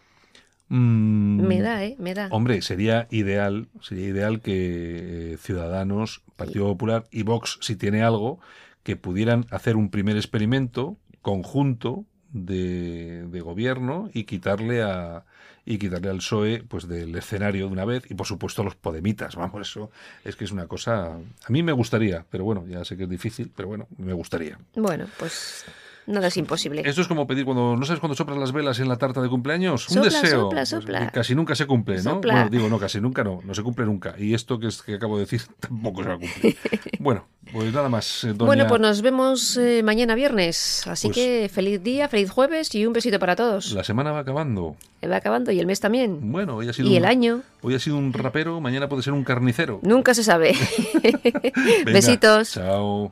[0.70, 1.96] Mm, Me da, ¿eh?
[2.00, 2.28] Me da.
[2.32, 8.40] Hombre, sería ideal, sería ideal que eh, Ciudadanos, Partido Popular y Vox, si tiene algo,
[8.84, 15.24] que pudieran hacer un primer experimento conjunto de, de gobierno y quitarle a
[15.68, 19.36] y quitarle al PSOE pues del escenario de una vez y por supuesto los podemitas
[19.36, 19.90] vamos eso
[20.24, 23.10] es que es una cosa a mí me gustaría pero bueno ya sé que es
[23.10, 25.66] difícil pero bueno me gustaría Bueno, pues
[26.08, 26.82] nada es imposible.
[26.86, 29.30] esto es como pedir cuando no sabes cuando soplas las velas en la tarta de
[29.30, 31.10] cumpleaños un deseo sopla, Pues, sopla.
[31.12, 32.22] casi nunca se cumple, ¿no?
[32.22, 34.16] Bueno, digo no, casi nunca no, no se cumple nunca.
[34.18, 36.58] Y esto que es que acabo de decir tampoco se va a cumplir.
[37.00, 40.86] bueno, pues nada más, eh, doña- Bueno, pues nos vemos eh, mañana viernes.
[40.88, 43.72] Así Pues- que feliz día, feliz jueves y un besito para todos.
[43.72, 44.76] la semana va acabando.
[45.10, 46.32] Va acabando y el mes también.
[46.32, 47.42] Bueno, hoy ha sido Y el un- año.
[47.62, 49.80] Hoy ha sido un rapero, mañana puede ser un carnicero.
[49.84, 50.56] Nunca se sabe.
[51.04, 52.52] Venga, Besitos.
[52.54, 53.12] Chao.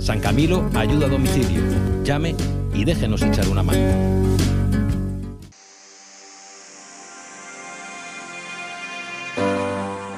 [0.00, 1.62] San Camilo ayuda a domicilio.
[2.02, 2.34] Llame
[2.72, 4.38] y déjenos echar una mano.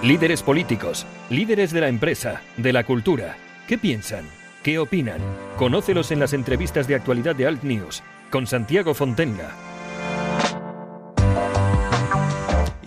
[0.02, 3.36] Líderes políticos, líderes de la empresa, de la cultura.
[3.68, 4.24] ¿Qué piensan?
[4.62, 5.20] ¿Qué opinan?
[5.56, 9.71] Conócelos en las entrevistas de actualidad de Alt News con Santiago Fontenga.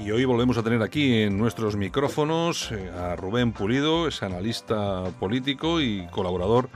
[0.06, 5.06] Y hoy volvemos a tener aquí en nuestros micrófonos eh, a Rubén Pulido, es analista
[5.20, 6.70] político y colaborador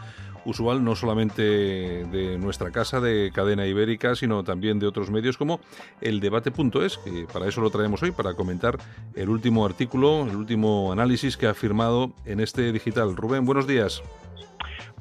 [0.45, 5.59] usual no solamente de nuestra casa de cadena ibérica, sino también de otros medios como
[6.01, 8.79] el debate.es, que para eso lo traemos hoy, para comentar
[9.13, 13.15] el último artículo, el último análisis que ha firmado en este digital.
[13.15, 14.01] Rubén, buenos días.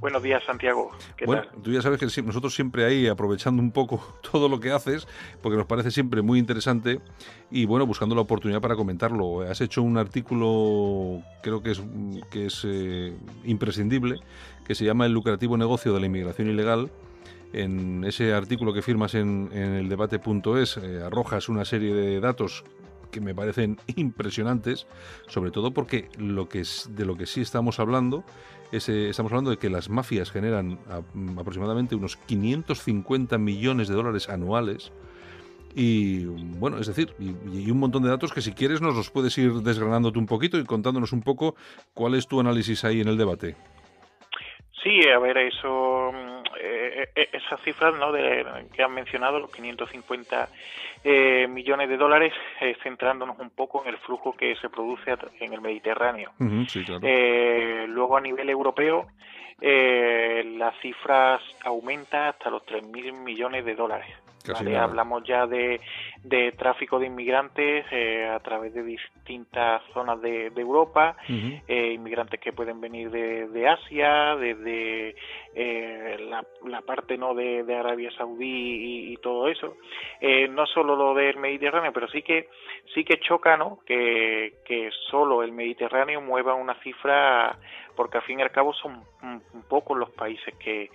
[0.00, 0.90] Buenos días, Santiago.
[1.16, 1.62] ¿Qué Bueno, tal?
[1.62, 4.00] tú ya sabes que nosotros siempre ahí aprovechando un poco
[4.32, 5.08] todo lo que haces,
[5.42, 7.00] porque nos parece siempre muy interesante
[7.50, 9.42] y bueno, buscando la oportunidad para comentarlo.
[9.42, 11.82] Has hecho un artículo, creo que es,
[12.30, 13.12] que es eh,
[13.44, 14.20] imprescindible,
[14.64, 16.90] que se llama El lucrativo negocio de la inmigración ilegal.
[17.52, 22.62] En ese artículo que firmas en, en el debate.es eh, arrojas una serie de datos
[23.11, 24.87] que me parecen impresionantes,
[25.26, 28.24] sobre todo porque lo que es, de lo que sí estamos hablando
[28.72, 30.78] es, estamos hablando de que las mafias generan
[31.14, 34.92] mm, aproximadamente unos 550 millones de dólares anuales.
[35.74, 39.11] Y bueno, es decir, y, y un montón de datos que si quieres nos los
[39.11, 41.54] puedes ir desgranándote un poquito y contándonos un poco
[41.94, 43.57] cuál es tu análisis ahí en el debate.
[44.83, 48.12] Sí, a ver, eso, mm, eh, eh, esas cifras ¿no?
[48.12, 50.49] de, que han mencionado, los 550
[51.05, 55.53] eh, millones de dólares, eh, centrándonos un poco en el flujo que se produce en
[55.53, 56.33] el Mediterráneo.
[56.38, 57.01] Ujú, sí, claro.
[57.03, 59.07] Eh, luego, a nivel europeo,
[59.61, 64.14] eh, las cifras aumentan hasta los 3.000 millones de dólares.
[64.79, 65.81] Hablamos ya de,
[66.22, 72.53] de tráfico de inmigrantes eh, a través de distintas zonas de, Europa, eh, inmigrantes que
[72.53, 75.14] pueden venir de, Asia, desde
[75.55, 76.16] eh,
[76.64, 79.77] la, parte no de, Arabia Saudí y, todo eso.
[80.51, 82.48] no solo lo del Mediterráneo, pero sí que
[82.94, 83.81] sí que choca, ¿no?
[83.85, 87.59] Que, que solo el Mediterráneo mueva una cifra,
[87.96, 89.03] porque al fin y al cabo son
[89.68, 90.90] pocos los países que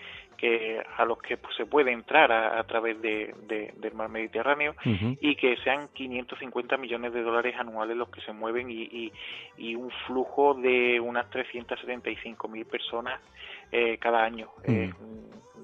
[0.97, 5.55] a los que pues, se puede entrar a, través de, del mar Mediterráneo y que
[5.63, 9.11] sean 550 millones de dólares anuales los que se mueven y,
[9.57, 13.19] y, un flujo de unas 375 mil personas
[13.71, 14.49] eh, cada año.
[14.63, 14.91] Eh,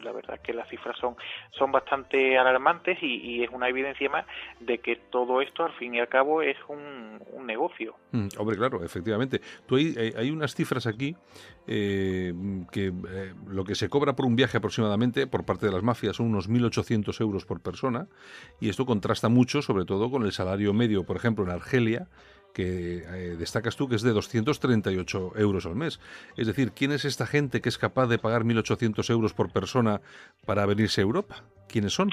[0.04, 1.16] la verdad es que las cifras son,
[1.52, 4.26] son bastante alarmantes y, es una evidencia más
[4.60, 7.96] de que todo esto al fin y al cabo es un, negocio.
[8.12, 9.42] Mm, hombre, claro, efectivamente.
[9.66, 11.16] Tú hay, hay unas cifras aquí
[11.66, 12.34] eh,
[12.72, 16.18] que eh, lo que se cobra por un viaje aproximadamente por parte de las mafias
[16.18, 18.08] son unos 1.800 euros por persona
[18.60, 22.08] y esto contrasta mucho sobre todo con el salario medio, por ejemplo, en Argelia
[22.60, 26.02] que eh, destacas tú que es de 238 euros al mes.
[26.36, 30.02] Es decir, ¿quién es esta gente que es capaz de pagar 1.800 euros por persona
[30.46, 31.38] para venirse a Europa?
[31.70, 32.10] ¿Quiénes son?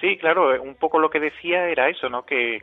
[0.00, 2.24] Sí, claro, un poco lo que decía era eso, ¿no?
[2.24, 2.62] Que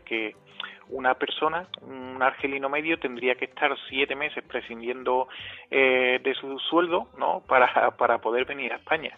[0.89, 5.27] una persona, un argelino medio, tendría que estar siete meses prescindiendo
[5.71, 7.41] eh, de su sueldo, ¿no?
[7.47, 9.17] Para, para poder venir a España.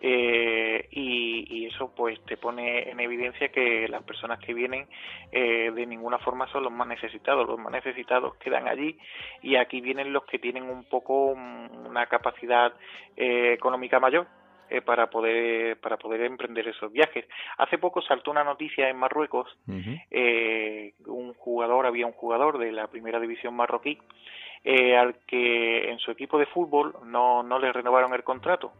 [0.00, 4.86] eh, y, y, eso, pues, te pone en evidencia que las personas que vienen
[5.32, 7.46] eh, de ninguna forma son los más necesitados.
[7.46, 8.98] Los más necesitados quedan allí
[9.42, 12.72] y aquí vienen los que tienen un poco una capacidad
[13.16, 14.26] eh, económica mayor
[14.70, 17.26] eh, para poder para poder emprender esos viajes.
[17.58, 19.48] Hace poco saltó una noticia en Marruecos,
[20.10, 23.98] eh, un jugador había un jugador de la primera división marroquí
[24.64, 28.72] eh, al que en su equipo de fútbol no no le renovaron el contrato.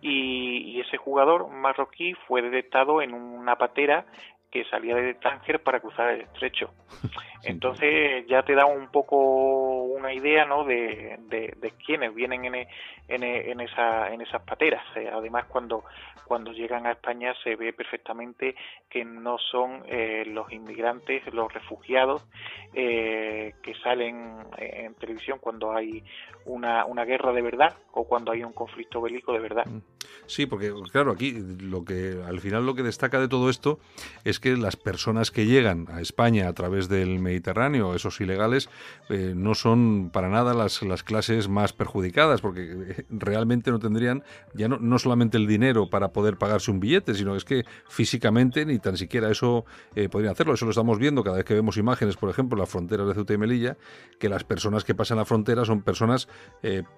[0.00, 4.04] Y, y, ese jugador marroquí fue detectado en una patera
[4.52, 6.70] que salía de Tánger para cruzar el estrecho.
[7.42, 10.64] Entonces ya te da un poco una idea ¿no?
[10.64, 14.84] de, de, quiénes vienen en, en, en, esa, en esas pateras.
[14.94, 15.82] Eh, además, cuando,
[16.24, 18.54] cuando llegan a España se ve perfectamente
[18.88, 22.24] que no son eh, los inmigrantes, los refugiados
[22.74, 26.04] eh, que salen en televisión cuando hay
[26.44, 29.66] una, una guerra de verdad o cuando hay un conflicto bélico de verdad.
[29.66, 29.80] Mm.
[30.26, 33.80] Sí, porque claro, aquí lo que al final lo que destaca de todo esto
[34.24, 38.68] es que las personas que llegan a España a través del Mediterráneo, esos ilegales,
[39.08, 44.22] eh, no son para nada las, las clases más perjudicadas, porque eh, realmente no tendrían
[44.52, 48.66] ya no, no solamente el dinero para poder pagarse un billete, sino es que físicamente
[48.66, 50.52] ni tan siquiera eso eh, podrían hacerlo.
[50.52, 53.14] Eso lo estamos viendo cada vez que vemos imágenes, por ejemplo, en las fronteras de
[53.14, 53.78] Ceuta y Melilla,
[54.18, 56.28] que las personas que pasan la frontera son personas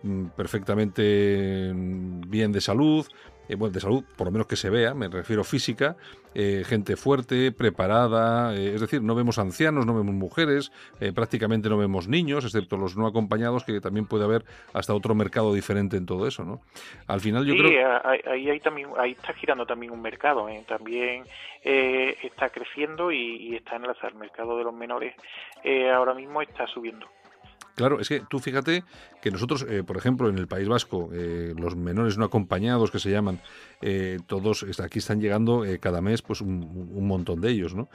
[0.02, 3.07] mm, perfectamente mm, bien de salud,
[3.48, 5.96] eh, bueno, de salud, por lo menos que se vea, me refiero física,
[6.35, 10.72] eh, gente fuerte, preparada, eh, es decir, no vemos ancianos, no vemos mujeres,
[11.14, 15.52] prácticamente no vemos niños, excepto los no acompañados, que también puede haber hasta otro mercado
[15.52, 16.61] diferente en todo eso, ¿no?
[17.07, 18.00] Al final yo creo...
[18.04, 21.24] ahí, hay también, ahí está girando también un mercado, también
[21.62, 25.14] está creciendo y, está en el mercado de los menores
[25.92, 27.07] ahora mismo está subiendo.
[27.74, 28.84] Claro, es que tú fíjate
[29.20, 33.00] que nosotros, eh, por ejemplo, en el País Vasco, eh, los menores no acompañados que
[33.00, 33.40] se llaman,
[33.82, 37.88] eh, todos aquí están llegando cada mes pues un, montón de ellos, ¿no?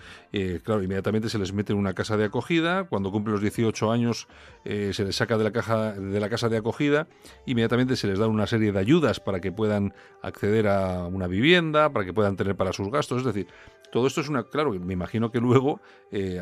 [0.64, 4.28] claro, inmediatamente se les mete en una casa de acogida, cuando cumplen los 18 años
[4.66, 7.08] se les saca de la, caja, de la casa de acogida,
[7.46, 11.92] inmediatamente se les da una serie de ayudas para que puedan acceder a una vivienda,
[11.92, 13.48] para que puedan tener para sus gastos, es decir,
[13.92, 15.82] todo esto es una, claro, me imagino que luego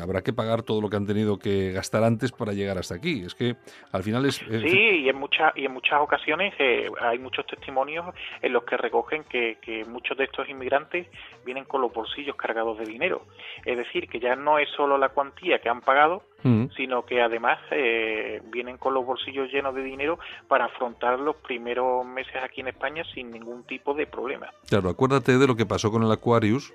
[0.00, 3.24] habrá que pagar todo lo que han tenido que gastar antes para llegar hasta aquí.
[3.28, 3.56] Es que
[3.92, 4.36] al final es...
[4.36, 8.06] sí, y en, muchas y en muchas ocasiones eh, hay muchos testimonios
[8.40, 11.06] en los que recogen que, muchos de estos inmigrantes
[11.44, 13.26] vienen con los bolsillos cargados de dinero.
[13.64, 16.68] Es decir, que ya no es solo la cuantía que han pagado, mm.
[16.76, 22.06] sino que además eh, vienen con los bolsillos llenos de dinero para afrontar los primeros
[22.06, 24.48] meses aquí en España sin ningún tipo de problema.
[24.68, 26.72] Claro, acuérdate de lo que pasó con el Aquarius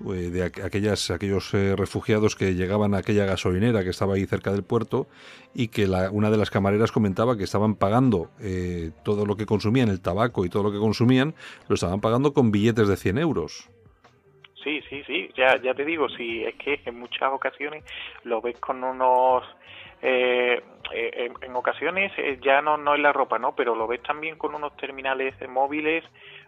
[0.00, 4.64] de aquellas, aquellos eh, refugiados que llegaban a aquella gasolinera que estaba ahí cerca del
[4.64, 5.06] puerto
[5.54, 9.46] y que la, una de las camareras comentaba que estaban pagando eh, todo lo que
[9.46, 11.34] consumían, el tabaco y todo lo que consumían,
[11.68, 13.70] lo estaban pagando con billetes de 100 euros.
[14.64, 17.84] Sí, sí, sí, ya, ya te digo, sí, es que en muchas ocasiones
[18.24, 19.44] lo ves con unos...
[20.02, 23.54] en, ocasiones ya no, no es la ropa, ¿no?
[23.54, 26.04] Pero lo ves también con unos terminales móviles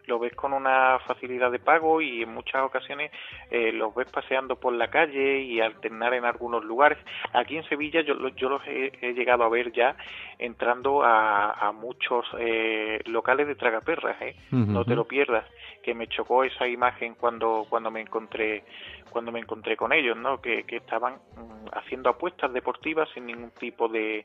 [0.07, 3.11] lo ves con una facilidad de pago y en muchas ocasiones
[3.51, 6.99] eh, los ves paseando por la calle y alternar en algunos lugares.
[7.33, 9.97] Aquí en Sevilla yo, yo los he, llegado a ver ya
[10.38, 14.37] entrando a, muchos eh, locales de tragaperras, ¿eh?
[14.51, 15.45] no te lo pierdas,
[15.83, 18.65] que me chocó esa imagen cuando, cuando me encontré
[19.11, 20.41] cuando me encontré con ellos, ¿no?
[20.41, 24.25] que, que estaban mm, haciendo apuestas deportivas sin ningún tipo de,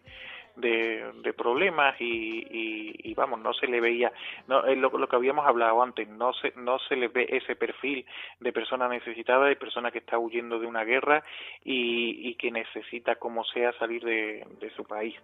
[0.58, 4.12] de, problemas y, vamos, no se le veía,
[4.48, 8.06] no, es lo, que habíamos hablado antes, no se, no se le ve ese perfil
[8.40, 11.24] de persona necesitada, de persona que está huyendo de una guerra
[11.64, 15.16] y, que necesita como sea salir de, su país.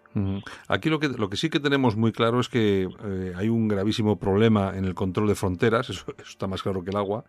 [0.68, 3.68] Aquí lo que, lo que sí que tenemos muy claro es que eh, hay un
[3.68, 7.26] gravísimo problema en el control de fronteras, eso, está más claro que el agua,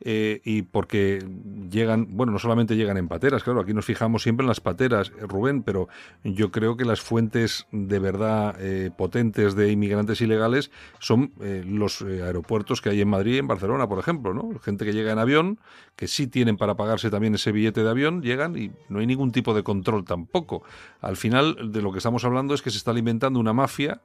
[0.00, 1.24] eh, y porque
[1.70, 5.10] llegan, bueno, no solamente llegan en pateras, claro, aquí nos fijamos siempre en las pateras,
[5.18, 5.88] eh, Rubén, pero
[6.22, 12.80] yo creo que las fuentes de verdad eh, potentes de inmigrantes ilegales son los aeropuertos
[12.80, 14.56] que hay en Madrid y en Barcelona, por ejemplo, ¿no?
[14.60, 15.58] Gente que llega en avión,
[15.96, 19.32] que sí tienen para pagarse también ese billete de avión, llegan y no hay ningún
[19.32, 20.62] tipo de control tampoco.
[21.00, 24.00] Al final, de lo que estamos hablando es que se está alimentando una mafia,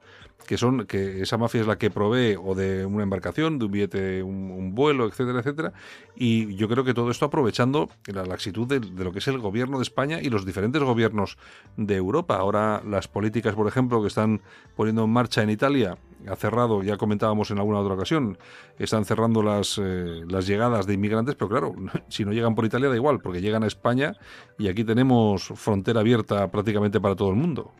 [0.46, 3.70] que son, que esa mafia es la que provee o de una embarcación, de un
[3.70, 5.72] billete, un vuelo, etcétera, etcétera,
[6.16, 9.78] y yo creo que todo esto aprovechando la laxitud de, lo que es el gobierno
[9.78, 11.38] de España y los diferentes gobiernos
[11.76, 12.36] de Europa.
[12.36, 14.40] Ahora las políticas, por ejemplo, que están
[14.76, 15.96] poniendo en marcha en Italia,
[16.28, 18.38] ha cerrado, ya comentábamos en alguna otra ocasión,
[18.78, 21.74] están cerrando las, eh, las llegadas de inmigrantes, pero claro,
[22.08, 24.12] si no llegan por Italia da igual, porque llegan a España
[24.58, 27.72] y aquí tenemos frontera abierta prácticamente para todo el mundo.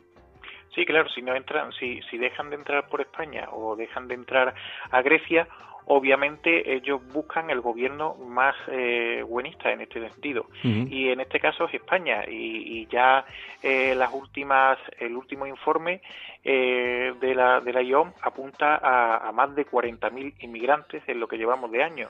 [0.75, 4.15] Sí, claro, si no entran, si, si dejan de entrar por España o dejan de
[4.15, 4.55] entrar
[4.91, 5.47] a Grecia,
[5.87, 10.47] obviamente ellos buscan el gobierno más eh, buenista en este sentido.
[10.63, 12.25] Y en este caso es España.
[12.29, 13.25] Y, ya
[13.63, 16.01] eh, las últimas el último informe
[16.45, 21.39] eh, de la de la IOM apunta a, más de 40.000 inmigrantes en lo que
[21.39, 22.09] llevamos de año.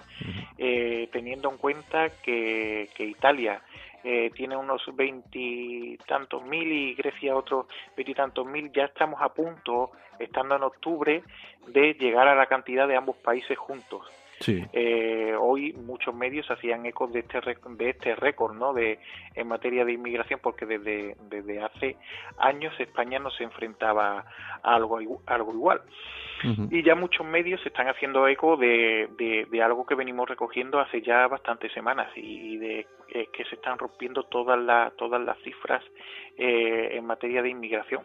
[0.56, 3.60] Teniendo en cuenta que, que Italia
[4.04, 10.56] eh, tiene unos veintitantos mil y Grecia otros veintitantos mil, ya estamos a punto, estando
[10.56, 11.22] en octubre,
[11.66, 14.06] de llegar a la cantidad de ambos países juntos.
[14.46, 18.72] Eh, hoy muchos medios hacían eco de este de este récord, ¿no?
[18.72, 18.98] De
[19.35, 21.96] en materia de inmigración, porque desde, desde hace
[22.38, 24.24] años España no se enfrentaba
[24.62, 25.83] a algo algo igual.
[26.70, 29.09] Y ya muchos medios se están haciendo eco de,
[29.50, 33.78] de, algo que venimos recogiendo hace ya bastantes semanas y, de eh, que se están
[33.78, 35.83] rompiendo todas las todas las cifras
[36.37, 38.02] eh, en materia de inmigración.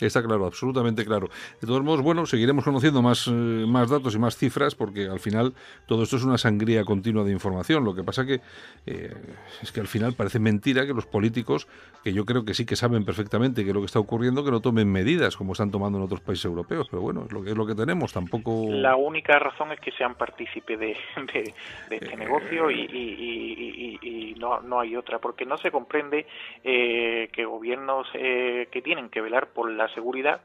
[0.00, 1.28] Está claro, absolutamente claro.
[1.60, 5.18] De todos modos, bueno, seguiremos conociendo más, eh, más datos y más cifras porque al
[5.18, 5.54] final
[5.86, 7.84] todo esto es una sangría continua de información.
[7.84, 8.40] Lo que pasa que
[8.86, 9.14] eh,
[9.60, 11.66] es que al final parece mentira que los políticos,
[12.04, 14.50] que yo creo que sí que saben perfectamente qué es lo que está ocurriendo, que
[14.50, 16.86] no tomen medidas como están tomando en otros países europeos.
[16.90, 18.12] Pero bueno, es lo que es lo que tenemos.
[18.12, 18.66] Tampoco.
[18.70, 20.96] La única razón es que sean partícipe de,
[21.32, 21.54] de,
[21.90, 26.26] este eh, negocio y, y, no, no hay otra, porque no se comprende
[26.62, 30.40] que gobiernos que tienen que velar por la seguridad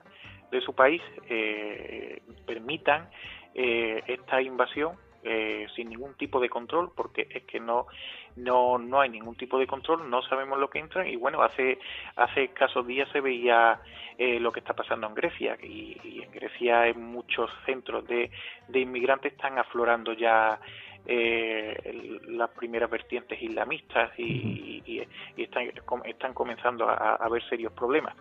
[0.54, 3.10] de su país eh, permitan
[3.56, 7.88] eh, esta invasión eh, sin ningún tipo de control porque es que no
[8.36, 11.80] no no hay ningún tipo de control no sabemos lo que entran y bueno hace
[12.16, 13.80] hace escasos días se veía
[14.18, 18.30] lo que está pasando en Grecia y, en Grecia en muchos centros de,
[18.68, 20.60] de inmigrantes están aflorando ya
[21.06, 25.02] eh, las primeras vertientes islamistas y,
[25.38, 25.66] están,
[26.06, 28.16] están, comenzando a, a, haber serios problemas.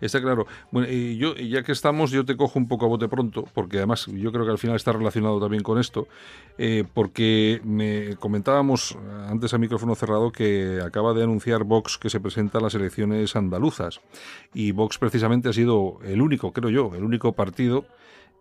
[0.00, 0.46] Está claro.
[0.70, 3.78] Bueno, y yo, ya que estamos, yo te cojo un poco a bote pronto, porque
[3.78, 6.08] además yo creo que al final está relacionado también con esto,
[6.58, 12.20] eh, porque me comentábamos antes a micrófono cerrado que acaba de anunciar Vox que se
[12.20, 14.00] presenta a las elecciones andaluzas.
[14.52, 17.84] Y Vox precisamente ha sido el único, creo yo, el único partido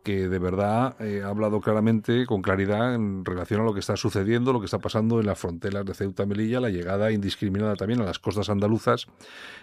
[0.03, 3.97] que de verdad eh, ha hablado claramente, con claridad, en relación a lo que está
[3.97, 8.01] sucediendo, lo que está pasando en las fronteras de Ceuta Melilla, la llegada indiscriminada también
[8.01, 9.07] a las costas andaluzas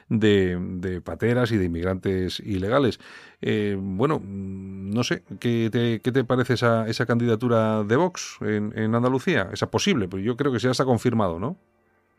[0.08, 3.00] de, pateras y de inmigrantes ilegales.
[3.40, 8.72] Eh, bueno, no sé, ¿qué te, qué te parece esa, esa candidatura de Vox en,
[8.76, 9.50] en Andalucía?
[9.52, 11.56] Esa posible, pues yo creo que ya está confirmado, ¿no?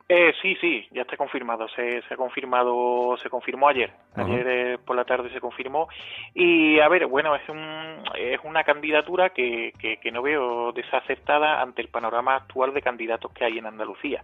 [0.09, 1.67] Eh, sí, sí, ya está confirmado.
[1.69, 3.91] Se, se ha confirmado, se confirmó ayer.
[4.15, 5.89] Ayer eh, por la tarde se confirmó.
[6.33, 11.81] Y a ver, bueno, es, un, es una candidatura que, que, no veo desacertada ante
[11.81, 14.23] el panorama actual de candidatos que hay en Andalucía.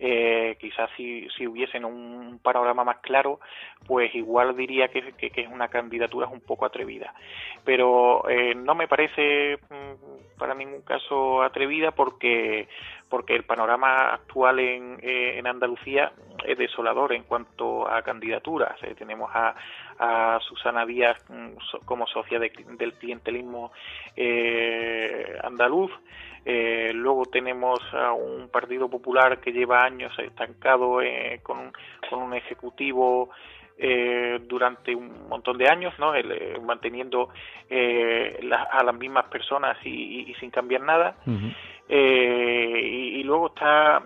[0.00, 3.38] eh, quizás si, si hubiesen un panorama más claro,
[3.86, 7.14] pues igual diría que, que, es una candidatura un poco atrevida.
[7.64, 12.68] Pero eh, no me parece mm, para ningún caso atrevida porque
[13.14, 16.10] porque el panorama actual en, eh, en Andalucía
[16.44, 18.76] es desolador en cuanto a candidaturas.
[18.98, 19.54] tenemos a,
[20.00, 23.70] a Susana Díaz mm, como socia del clientelismo
[25.44, 25.92] andaluz.
[26.44, 30.98] luego tenemos a un Partido Popular que lleva años estancado
[31.44, 31.72] con,
[32.10, 33.30] con un ejecutivo
[33.76, 36.14] eh, durante un montón de años, ¿no?
[36.14, 37.30] Eh, manteniendo
[37.68, 38.38] eh,
[38.70, 41.16] a las mismas personas y, sin cambiar nada.
[41.88, 44.02] Y, luego está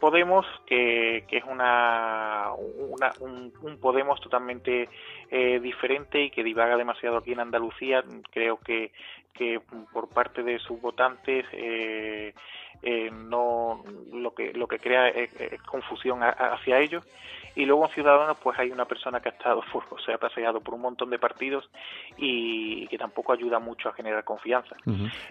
[0.00, 2.50] Podemos, que, que, es una,
[3.20, 4.88] un, Podemos totalmente
[5.30, 8.04] diferente y que divaga demasiado aquí en Andalucía.
[8.30, 8.92] Creo que,
[9.32, 9.60] que
[9.92, 11.46] por parte de sus votantes
[13.12, 15.30] no lo que lo que crea es,
[15.62, 17.04] confusión hacia ellos
[17.54, 20.60] y luego en Ciudadanos pues hay una persona que ha estado, o sea, ha paseado
[20.60, 21.68] por un montón de partidos
[22.16, 24.76] y que tampoco ayuda mucho a generar confianza.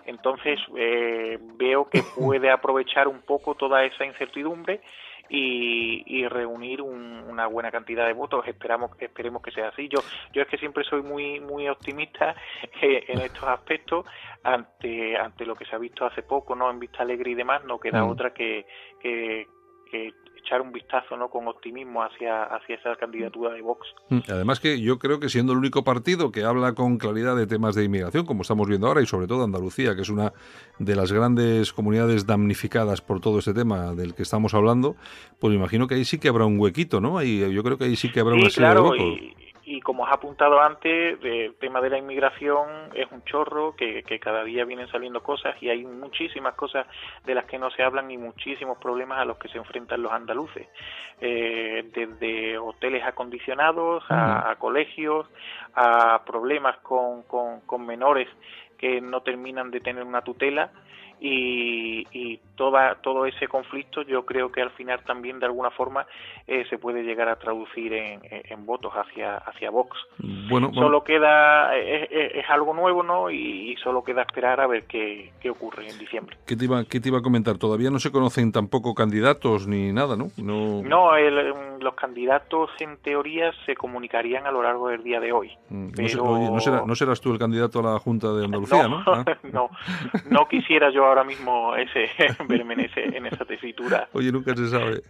[0.05, 4.81] Entonces eh, veo que puede aprovechar un poco toda esa incertidumbre
[5.29, 8.47] y, reunir una buena cantidad de votos.
[8.47, 9.87] Esperamos, esperemos que sea así.
[9.87, 9.99] Yo,
[10.31, 12.35] yo es que siempre soy muy, muy optimista
[12.81, 14.05] eh, en estos aspectos
[14.43, 17.63] ante, ante lo que se ha visto hace poco, no en Vista Alegre y demás.
[17.65, 18.65] No queda otra que,
[19.01, 19.47] que,
[19.89, 23.87] que echar un vistazo no con optimismo hacia, hacia esa candidatura de Vox.
[24.09, 27.47] Mm, además que yo creo que siendo el único partido que habla con claridad de
[27.47, 30.33] temas de inmigración, como estamos viendo ahora, y sobre todo Andalucía, que es una
[30.79, 34.95] de las grandes comunidades damnificadas por todo este tema del que estamos hablando,
[35.39, 37.17] pues me imagino que ahí sí que habrá un huequito, ¿no?
[37.17, 40.13] Ahí, yo creo que ahí sí que habrá una serie de votos y como has
[40.13, 45.21] apuntado antes, el tema de la inmigración es un chorro, que, cada día vienen saliendo
[45.21, 46.85] cosas y hay muchísimas cosas
[47.25, 50.11] de las que no se hablan y muchísimos problemas a los que se enfrentan los
[50.11, 50.67] andaluces,
[51.19, 55.27] eh, desde hoteles acondicionados a, colegios,
[55.75, 58.29] a problemas con, con menores
[58.77, 60.71] que no terminan de tener una tutela
[61.19, 66.05] y, y toda, todo ese conflicto yo creo que al final también de alguna forma
[66.47, 69.97] eh, se puede llegar a traducir en, en, votos hacia, hacia Vox.
[70.49, 73.31] Bueno, Solo queda, es, es, algo nuevo, ¿no?
[73.31, 76.37] Y, solo queda esperar a ver qué, qué ocurre en diciembre.
[76.45, 77.57] ¿Qué te, iba, ¿Qué te iba a comentar?
[77.57, 80.27] Todavía no se conocen tampoco candidatos ni nada, ¿no?
[80.37, 85.31] No, no el, los candidatos en teoría se comunicarían a lo largo del día de
[85.31, 85.51] hoy.
[85.69, 89.03] Mm, no, será, no, serás tú el candidato a la Junta de Andalucía, ¿no?
[89.05, 89.13] ¿no?
[89.13, 89.25] Ah.
[89.51, 89.69] no,
[90.29, 92.09] no quisiera yo ahora mismo ese
[92.47, 94.07] verme en, ese, en esa tesitura.
[94.13, 95.03] Oye, nunca se sabe.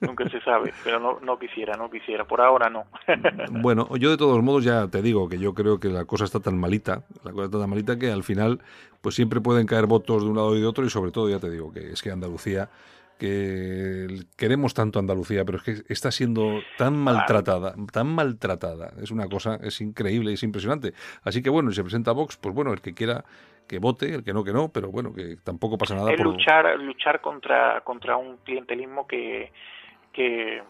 [0.00, 2.24] nunca se sabe, pero no, no quisiera, no quisiera.
[2.24, 2.84] Por ahora no.
[3.50, 6.40] bueno, yo de todos modos ya te digo que yo creo que la cosa está
[6.40, 8.60] tan malita, la cosa está tan malita que al final
[9.00, 11.38] pues siempre pueden caer votos de un lado y de otro y sobre todo ya
[11.38, 12.70] te digo que es que Andalucía
[13.18, 18.92] que queremos tanto Andalucía, pero es que está siendo tan maltratada, tan maltratada.
[19.00, 20.94] Es una cosa, es increíble, es impresionante.
[21.22, 23.24] Así que bueno, si se presenta Vox, pues bueno, el que quiera
[23.68, 26.12] que vote, el que no, que no, pero bueno, que tampoco pasa nada.
[26.12, 29.52] Es luchar, luchar contra, contra un clientelismo que,
[30.12, 30.62] que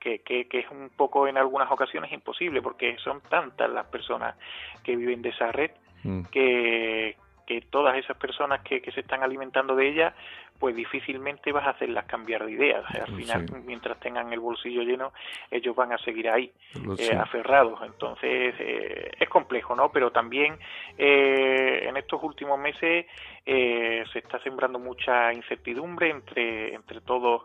[0.00, 4.36] que, que, es un poco en algunas ocasiones imposible porque son tantas las personas
[4.82, 5.70] que viven de esa red
[6.02, 6.24] mm.
[6.24, 10.14] que, que todas esas personas que, que se están alimentando de ella
[10.58, 12.84] pues difícilmente vas a hacerlas cambiar de ideas.
[12.94, 15.12] al final, mientras tengan el bolsillo lleno,
[15.50, 16.50] ellos van a seguir ahí,
[16.98, 17.80] eh, aferrados.
[17.84, 19.90] Entonces, eh, es complejo, ¿no?
[19.90, 20.56] Pero también
[20.96, 23.06] eh, en estos últimos meses
[23.44, 27.42] se está sembrando mucha incertidumbre entre, entre todos,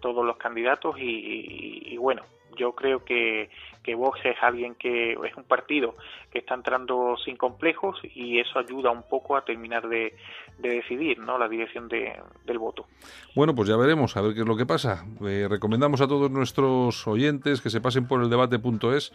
[0.00, 2.22] todos los candidatos y bueno,
[2.56, 3.50] yo creo que,
[3.82, 5.96] que Vox es alguien que es un partido
[6.30, 10.14] que está entrando sin complejos y eso ayuda un poco a terminar de,
[10.58, 11.38] decidir ¿no?
[11.38, 12.86] la dirección del voto.
[13.34, 15.04] Bueno, pues ya veremos, a ver qué es lo que pasa.
[15.26, 19.12] Eh, recomendamos a todos nuestros oyentes que se pasen por el debate.es,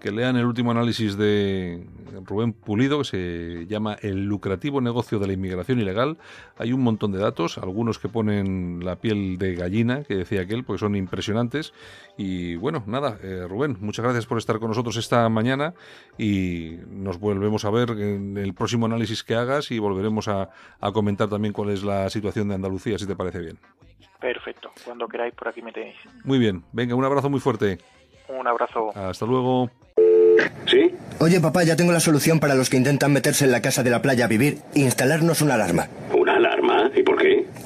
[0.00, 1.86] que lean el último análisis de
[2.24, 6.18] Rubén Pulido, que se llama El lucrativo negocio de la inmigración ilegal.
[6.58, 10.64] Hay un montón de datos, algunos que ponen la piel de gallina, que decía aquel,
[10.64, 11.72] porque son impresionantes.
[12.16, 15.74] Y bueno, nada, eh, Rubén, muchas gracias por estar con nosotros esta mañana
[16.16, 20.48] y nos volvemos a ver en el próximo análisis que hagas y volveremos a,
[20.92, 23.58] comentar también cuál es la situación de Andalucía, si te parece bien.
[24.20, 25.96] Perfecto, cuando queráis por aquí me tenéis.
[26.24, 27.78] Muy bien, venga, un abrazo muy fuerte.
[28.28, 28.90] Un abrazo.
[28.94, 29.70] Hasta luego.
[30.66, 30.94] ¿Sí?
[31.20, 33.90] Oye, papá, ya tengo la solución para los que intentan meterse en la casa de
[33.90, 35.40] la playa a vivir e instalarnos.
[35.42, 35.88] ¿Una alarma?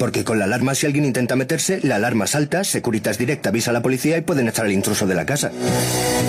[0.00, 3.74] Porque con la alarma, si alguien intenta meterse, la alarma salta, Securitas Direct avisa a
[3.74, 5.52] la policía y pueden echar al intruso de la casa.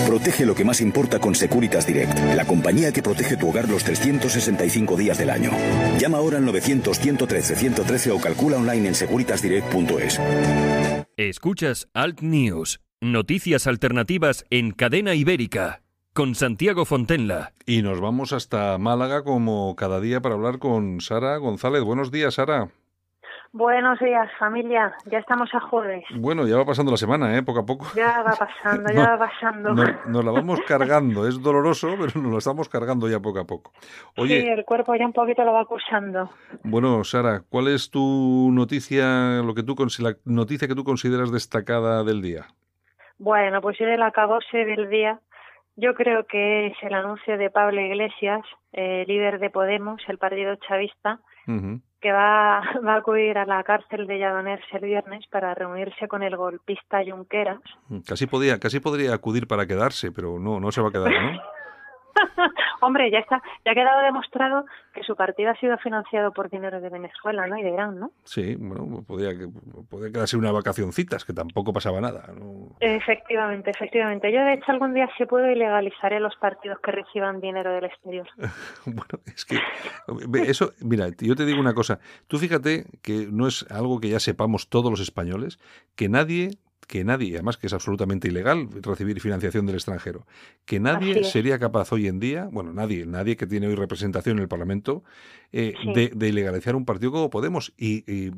[0.06, 3.82] Protege lo que más importa con Securitas Direct, la compañía que protege tu hogar los
[3.82, 5.52] 365 días del año.
[5.98, 10.20] Llama ahora al 900-113-113 o calcula online en securitasdirect.es.
[11.16, 15.80] Escuchas Alt News, noticias alternativas en cadena ibérica
[16.12, 17.54] con Santiago Fontenla.
[17.64, 21.82] Y nos vamos hasta Málaga como cada día para hablar con Sara González.
[21.82, 22.70] Buenos días, Sara.
[23.54, 24.94] Buenos días, familia.
[25.04, 26.02] Ya estamos a jueves.
[26.16, 27.42] Bueno, ya va pasando la semana, ¿eh?
[27.42, 27.86] Poco a poco.
[27.94, 29.74] Ya va pasando, ya va pasando.
[29.74, 31.28] Nos, la vamos cargando.
[31.28, 33.72] Es doloroso, pero nos lo estamos cargando ya poco a poco.
[34.16, 36.30] Oye, sí, el cuerpo ya un poquito lo va acusando.
[36.64, 42.04] Bueno, Sara, ¿cuál es tu noticia, lo que tú la noticia que tú consideras destacada
[42.04, 42.46] del día?
[43.18, 45.20] Bueno, pues yo del acabose del día,
[45.76, 48.40] yo creo que es el anuncio de Pablo Iglesias,
[48.72, 51.20] eh, líder de Podemos, el partido chavista,
[52.02, 56.22] que va, va a acudir a la cárcel de Lladoners el viernes para reunirse con
[56.22, 57.60] el golpista Junqueras.
[57.88, 61.10] Mm, casi podía, casi podría acudir para quedarse, pero no, no se va a quedar,
[61.10, 61.40] ¿no?
[62.80, 66.80] Hombre, ya está, ya ha quedado demostrado que su partido ha sido financiado por dinero
[66.80, 67.58] de Venezuela, ¿no?
[67.58, 68.10] Y de Irán, ¿no?
[68.24, 69.30] Sí, bueno, podría,
[69.88, 72.24] podría quedarse una vacacioncitas, que tampoco pasaba nada.
[72.80, 74.32] Efectivamente, efectivamente.
[74.32, 78.28] Yo, de hecho, algún día sí puedo ilegalizaré los partidos que reciban dinero del exterior.
[78.86, 79.58] bueno, es que
[80.46, 82.00] eso, mira, yo te digo una cosa.
[82.26, 85.58] Tú fíjate que no es algo que ya sepamos todos los españoles,
[85.96, 86.50] que nadie
[86.92, 90.26] que nadie, además que es absolutamente ilegal recibir financiación del extranjero,
[90.66, 94.42] que nadie sería capaz hoy en día, bueno, nadie, nadie que tiene hoy representación en
[94.42, 95.02] el Parlamento,
[95.52, 98.30] eh, de, ilegalizar un partido como Podemos y,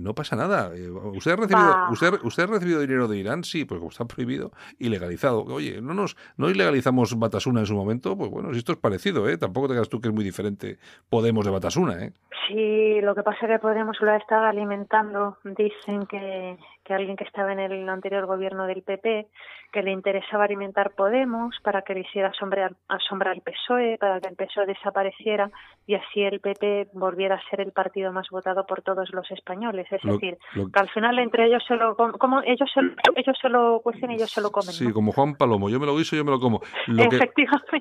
[0.00, 0.70] no pasa nada.
[0.74, 3.44] Eh, ¿Usted ha, recibido, usted, ¿Usted ha recibido dinero de Irán?
[3.44, 5.44] Sí, pues como está prohibido, ilegalizado.
[5.44, 9.28] Oye, no nos no ilegalizamos Batasuna en su momento, pues bueno, si esto es parecido,
[9.28, 9.36] ¿eh?
[9.36, 10.78] Tampoco te digas tú que es muy diferente
[11.10, 12.12] Podemos de Batasuna, ¿eh?
[12.48, 15.38] Sí, lo que pasa es que Podemos lo ha estado alimentando.
[15.44, 19.26] Dicen que, que alguien que estaba en el anterior gobierno del PP,
[19.72, 24.36] que le interesaba alimentar Podemos para que le hiciera sombra, al PSOE, para que el
[24.36, 25.50] PSOE desapareciera
[25.86, 29.86] y así el PP volviera a ser el partido más votado por todos los españoles.
[29.90, 32.80] Es decir, que al final entre ellos se lo, como ellos se,
[33.16, 34.72] ellos se lo cuecen y ellos se lo comen.
[34.72, 36.60] Sí, como Juan Palomo, yo me lo guiso, yo me lo como.
[36.86, 37.18] Lo que,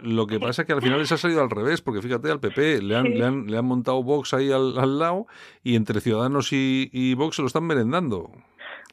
[0.02, 2.40] lo que pasa es que al final les ha salido al revés, porque fíjate, al
[2.40, 5.28] PP le han, le han, le han montado Vox ahí al, al, lado
[5.64, 8.32] y entre Ciudadanos y, y Vox se lo están merendando.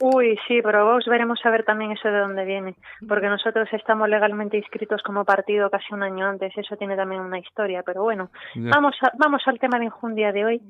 [0.01, 2.75] Uy, sí, pero vos veremos a ver también eso de dónde viene,
[3.07, 7.39] porque nosotros estamos legalmente inscritos como partido casi un año antes, eso tiene también una
[7.39, 10.61] historia, pero bueno, vamos vamos al tema de injundia de hoy,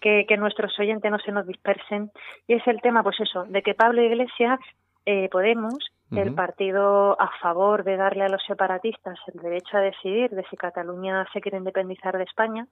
[0.00, 2.10] Que, que nuestros oyentes no se nos dispersen,
[2.46, 4.58] y es el tema, pues eso, de que Pablo Iglesias
[5.04, 5.78] eh, Podemos,
[6.16, 10.56] el partido a favor de darle a los separatistas el derecho a decidir de si
[10.56, 12.66] Cataluña se quiere independizar de España,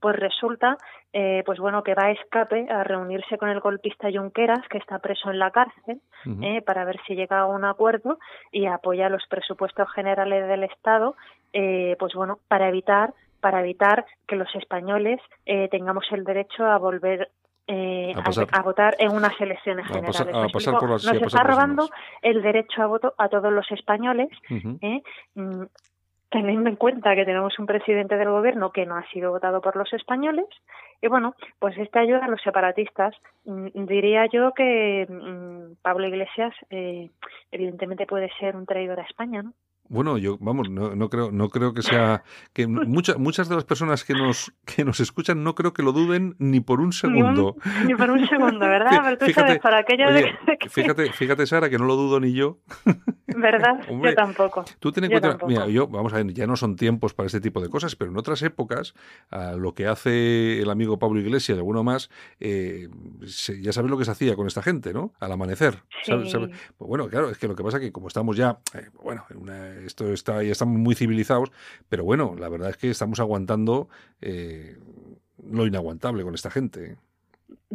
[0.00, 0.76] pues resulta,
[1.12, 4.98] eh, pues bueno, que va a escape a reunirse con el golpista Junqueras, que está
[4.98, 6.00] preso en la cárcel,
[6.42, 8.18] eh, para ver si llega a un acuerdo
[8.50, 11.14] y apoya los presupuestos generales del Estado,
[11.52, 15.18] eh, pues bueno, para evitar para evitar que los españoles
[15.70, 17.30] tengamos el derecho a volver
[17.72, 18.12] eh,
[18.52, 20.26] a, votar en unas elecciones generales.
[20.26, 21.88] Nos está robando
[22.20, 25.02] el derecho a voto a todos los españoles, ¿eh?
[25.36, 25.62] mm,
[26.30, 29.76] teniendo en cuenta que tenemos un presidente del gobierno que no ha sido votado por
[29.76, 30.46] los españoles.
[31.00, 33.14] Y bueno, pues esta ayuda a los separatistas.
[33.44, 37.08] Mm, diría yo que mm, Pablo Iglesias, eh,
[37.52, 39.52] evidentemente, puede ser un traidor a España, ¿no?
[39.90, 42.22] Bueno, yo vamos, no, no creo, no creo que sea
[42.52, 45.90] que muchas muchas de las personas que nos que nos escuchan no creo que lo
[45.90, 47.56] duden ni por un segundo.
[47.86, 49.18] Ni, por un segundo, ¿verdad?
[49.18, 50.04] fíjate, para aquello
[50.70, 52.58] fíjate, fíjate, Sara, que no lo dudo ni yo.
[53.26, 53.80] ¿Verdad?
[53.88, 54.64] yo tampoco.
[54.78, 57.40] Tú ten en cuenta, mira, yo vamos a ver, ya no son tiempos para este
[57.40, 58.94] tipo de cosas, pero en otras épocas
[59.56, 62.88] lo que hace el amigo Pablo Iglesias y alguno más, eh,
[63.60, 65.12] ya sabes lo que se hacía con esta gente, ¿no?
[65.18, 65.82] Al amanecer.
[66.06, 66.32] Pues
[66.78, 69.38] bueno, claro, es que lo que pasa es que como estamos ya, eh, bueno, en
[69.38, 71.50] una esto está, ya estamos muy civilizados,
[71.88, 73.88] pero bueno, la verdad es que estamos aguantando
[74.20, 74.76] eh,
[75.50, 76.96] lo inaguantable con esta gente.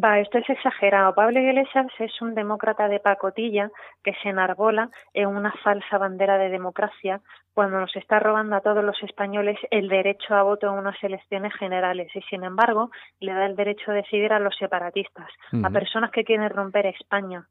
[0.02, 1.16] Va, esto es exagerado.
[1.16, 3.72] Pablo Iglesias es un demócrata de pacotilla
[4.04, 7.22] que se enarbola en una falsa bandera de democracia
[7.54, 11.54] cuando nos está robando a todos los españoles el derecho a voto en unas elecciones
[11.56, 15.30] generales y, sin embargo, le da el derecho a decidir a los separatistas,
[15.64, 17.48] a personas que quieren romper España.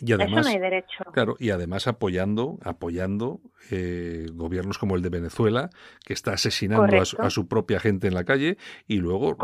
[0.00, 1.04] Y además, Eso no hay derecho.
[1.12, 3.40] Claro, y además apoyando, apoyando
[3.70, 5.70] eh, gobiernos como el de Venezuela,
[6.04, 9.36] que está asesinando a su, propia gente en la calle, y luego,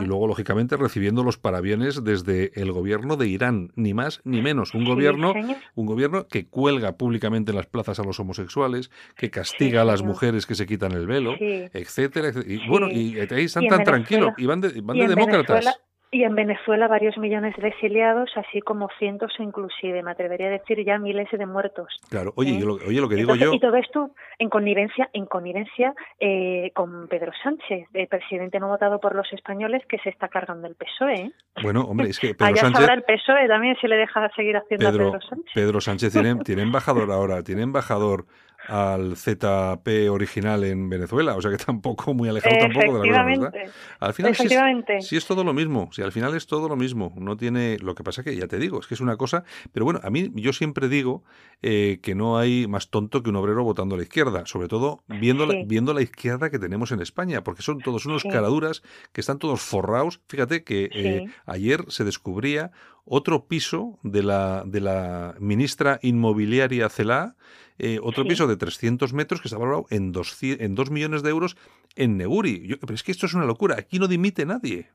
[0.00, 4.74] y luego, lógicamente, recibiendo los parabienes desde el gobierno de Irán, ni más ni menos.
[4.74, 5.34] Un gobierno,
[5.74, 10.02] un gobierno que cuelga públicamente en las plazas a los homosexuales, que castiga a las
[10.02, 14.46] mujeres que se quitan el velo, etcétera, Y bueno, y ahí están tan tranquilos, y
[14.46, 15.80] van de, van de demócratas.
[16.14, 20.84] Y en Venezuela varios millones de exiliados, así como cientos inclusive, me atrevería a decir
[20.84, 21.88] ya miles de muertos.
[22.10, 22.58] Claro, oye, ¿Eh?
[22.60, 23.50] yo lo, oye lo que digo yo...
[23.54, 29.00] Y todo esto en connivencia, en connivencia eh, con Pedro Sánchez, el presidente no votado
[29.00, 31.14] por los españoles que se está cargando el PSOE.
[31.14, 31.32] ¿eh?
[31.62, 32.80] Bueno, hombre, es que Pedro Allá Sánchez...
[32.80, 35.52] sabrá el PSOE también si le deja seguir haciendo Pedro, a Pedro Sánchez.
[35.54, 38.26] Pedro Sánchez tiene, tiene embajador ahora, tiene embajador
[38.68, 43.52] al ZP original en Venezuela, o sea que tampoco muy alejado tampoco de la verdad.
[43.98, 47.36] Al final sí es, todo lo mismo, si al final es todo lo mismo, no
[47.36, 50.00] tiene, lo que pasa que ya te digo, es que es una cosa, pero bueno,
[50.02, 51.22] a mí yo siempre digo
[51.62, 55.02] eh, que no hay más tonto que un obrero votando a la izquierda, sobre todo
[55.06, 58.82] viendo, la, viendo la izquierda que tenemos en España, porque son todos unos caraduras
[59.12, 60.20] que están todos forrados.
[60.28, 62.72] Fíjate que eh, ayer se descubría
[63.04, 67.34] otro piso de la, de la ministra inmobiliaria Celá,
[67.78, 71.30] eh, otro piso de 300 metros que está valorado en 2, en 2 millones de
[71.30, 71.56] euros
[71.96, 72.76] en Neguri.
[72.80, 74.88] pero es que esto es una locura, aquí no dimite nadie.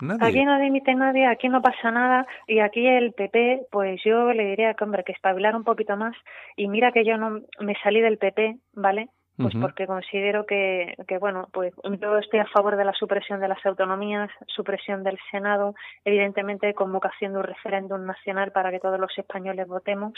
[0.00, 0.26] Nadie.
[0.26, 4.44] Aquí no dimite nadie, aquí no pasa nada y aquí el PP, pues yo le
[4.44, 6.16] diría que hombre, que espabilar un poquito más
[6.56, 9.08] y mira que yo no me salí del PP, ¿vale?
[9.36, 13.48] Pues porque considero que, que, bueno, pues yo estoy a favor de la supresión de
[13.48, 15.74] las autonomías, supresión del Senado,
[16.04, 20.12] evidentemente convocación de un referéndum nacional para que todos los españoles votemos,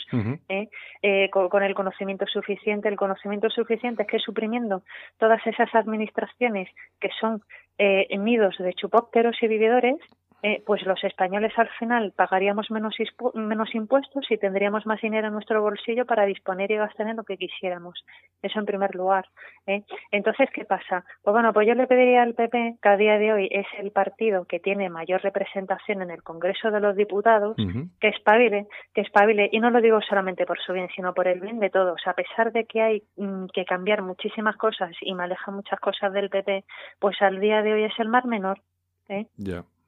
[0.50, 0.68] ¿eh?
[1.02, 2.88] Eh, con, el conocimiento suficiente.
[2.88, 4.82] El conocimiento suficiente es que suprimiendo
[5.18, 6.68] todas esas administraciones
[7.00, 7.40] que son
[7.78, 9.96] eh, nidos de chupópteros y vividores,
[10.43, 12.95] eh, pues los españoles al final pagaríamos menos,
[13.34, 17.24] menos impuestos y tendríamos más dinero en nuestro bolsillo para disponer y gastar en lo
[17.24, 18.05] que quisiéramos.
[18.43, 19.26] Eso en primer lugar.
[19.66, 19.82] ¿eh?
[20.11, 21.05] Entonces, ¿qué pasa?
[21.22, 23.91] Pues bueno, pues yo le pediría al PP, que a día de hoy es el
[23.91, 27.57] partido que tiene mayor representación en el Congreso de los Diputados,
[28.01, 31.41] que espabile, que espabile, y no lo digo solamente por su bien, sino por el
[31.41, 32.01] bien de todos.
[32.07, 36.12] A pesar de que hay mm, que cambiar muchísimas cosas y me aleja muchas cosas
[36.12, 36.64] del PP,
[36.99, 38.61] pues al día de hoy es el mar menor.
[39.09, 39.26] ¿eh?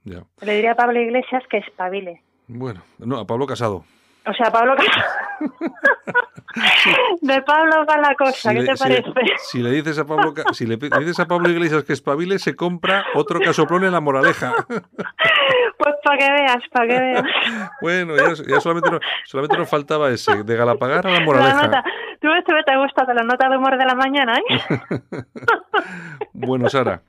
[0.05, 0.23] Ya.
[0.41, 2.23] Le diría a Pablo Iglesias que espabile.
[2.47, 3.85] Bueno, no, a Pablo Casado.
[4.27, 5.07] O sea, Pablo Casado.
[7.21, 9.13] De Pablo va la cosa, ¿qué te parece?
[9.39, 13.05] Si le, dices a Pablo, si le dices a Pablo Iglesias que espabile, se compra
[13.15, 14.55] otro casoplón en la moraleja.
[15.89, 17.23] Pues para que veas, para que veas.
[17.81, 21.69] Bueno, ya, solamente, nos, solamente nos faltaba ese, de Galapagar a la moraleja.
[21.69, 21.85] La
[22.21, 25.23] Tú este te gusta de la nota de humor de la mañana, ¿eh?
[26.33, 27.01] bueno, Sara.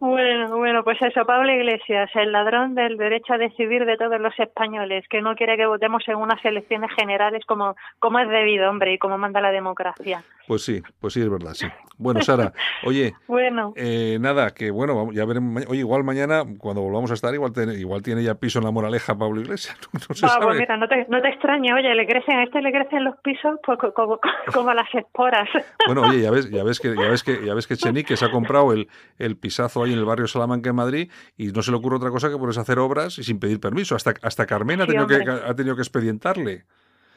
[0.00, 4.32] Bueno, bueno, pues eso, Pablo Iglesias, el ladrón del derecho a decidir de todos los
[4.40, 8.94] españoles, que no quiere que votemos en unas elecciones generales como, como es debido, hombre,
[8.94, 10.22] y como manda la democracia.
[10.48, 11.66] Pues sí, pues sí, es verdad, sí.
[11.98, 12.54] Bueno, Sara,
[12.86, 13.74] oye, bueno.
[13.76, 17.74] Eh, nada, que bueno, ya veremos, oye, igual mañana, cuando volvamos a estar, igual tiene,
[17.74, 20.26] igual tiene ya piso en la moraleja Pablo Iglesias, no, se
[20.58, 23.58] mira, no te, no te extraña, oye, le crecen, a este le crecen los pisos
[23.64, 24.20] pues, como,
[24.52, 25.48] como, las esporas.
[25.86, 28.24] Bueno, oye, ya ves, ya ves que, ya ves que, ya ves que Chenique se
[28.24, 28.88] ha comprado el,
[29.18, 32.10] el pisazo ahí en el barrio Salamanca en Madrid y no se le ocurre otra
[32.10, 33.96] cosa que ponerse a hacer obras y sin pedir permiso.
[33.96, 36.64] Hasta, hasta Carmen ha, tenido que, ha tenido que expedientarle.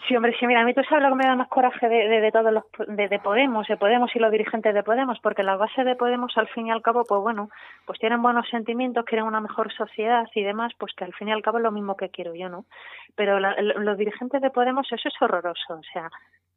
[0.07, 2.19] Sí, hombre, sí, mira, a mí tú sabes lo que me da más coraje de,
[2.19, 5.85] de, todos los, de, Podemos, de Podemos y los dirigentes de Podemos, porque la base
[5.85, 7.49] de Podemos, al fin y al cabo, pues bueno,
[7.85, 11.31] pues tienen buenos sentimientos, quieren una mejor sociedad y demás, pues que al fin y
[11.31, 12.65] al cabo es lo mismo que quiero yo, ¿no?
[13.15, 16.09] Pero los dirigentes de Podemos, eso es horroroso, o sea,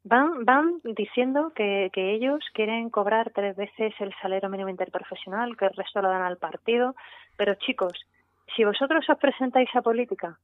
[0.03, 5.67] van, van diciendo que, que ellos quieren cobrar tres veces el salario mínimo interprofesional, que
[5.67, 6.95] el resto lo dan al partido,
[7.37, 7.93] pero chicos,
[8.55, 10.37] si vosotros os presentáis a política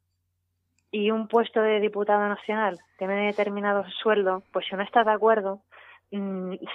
[0.94, 5.60] y un puesto de diputado nacional tiene determinado sueldo, pues si no está de acuerdo,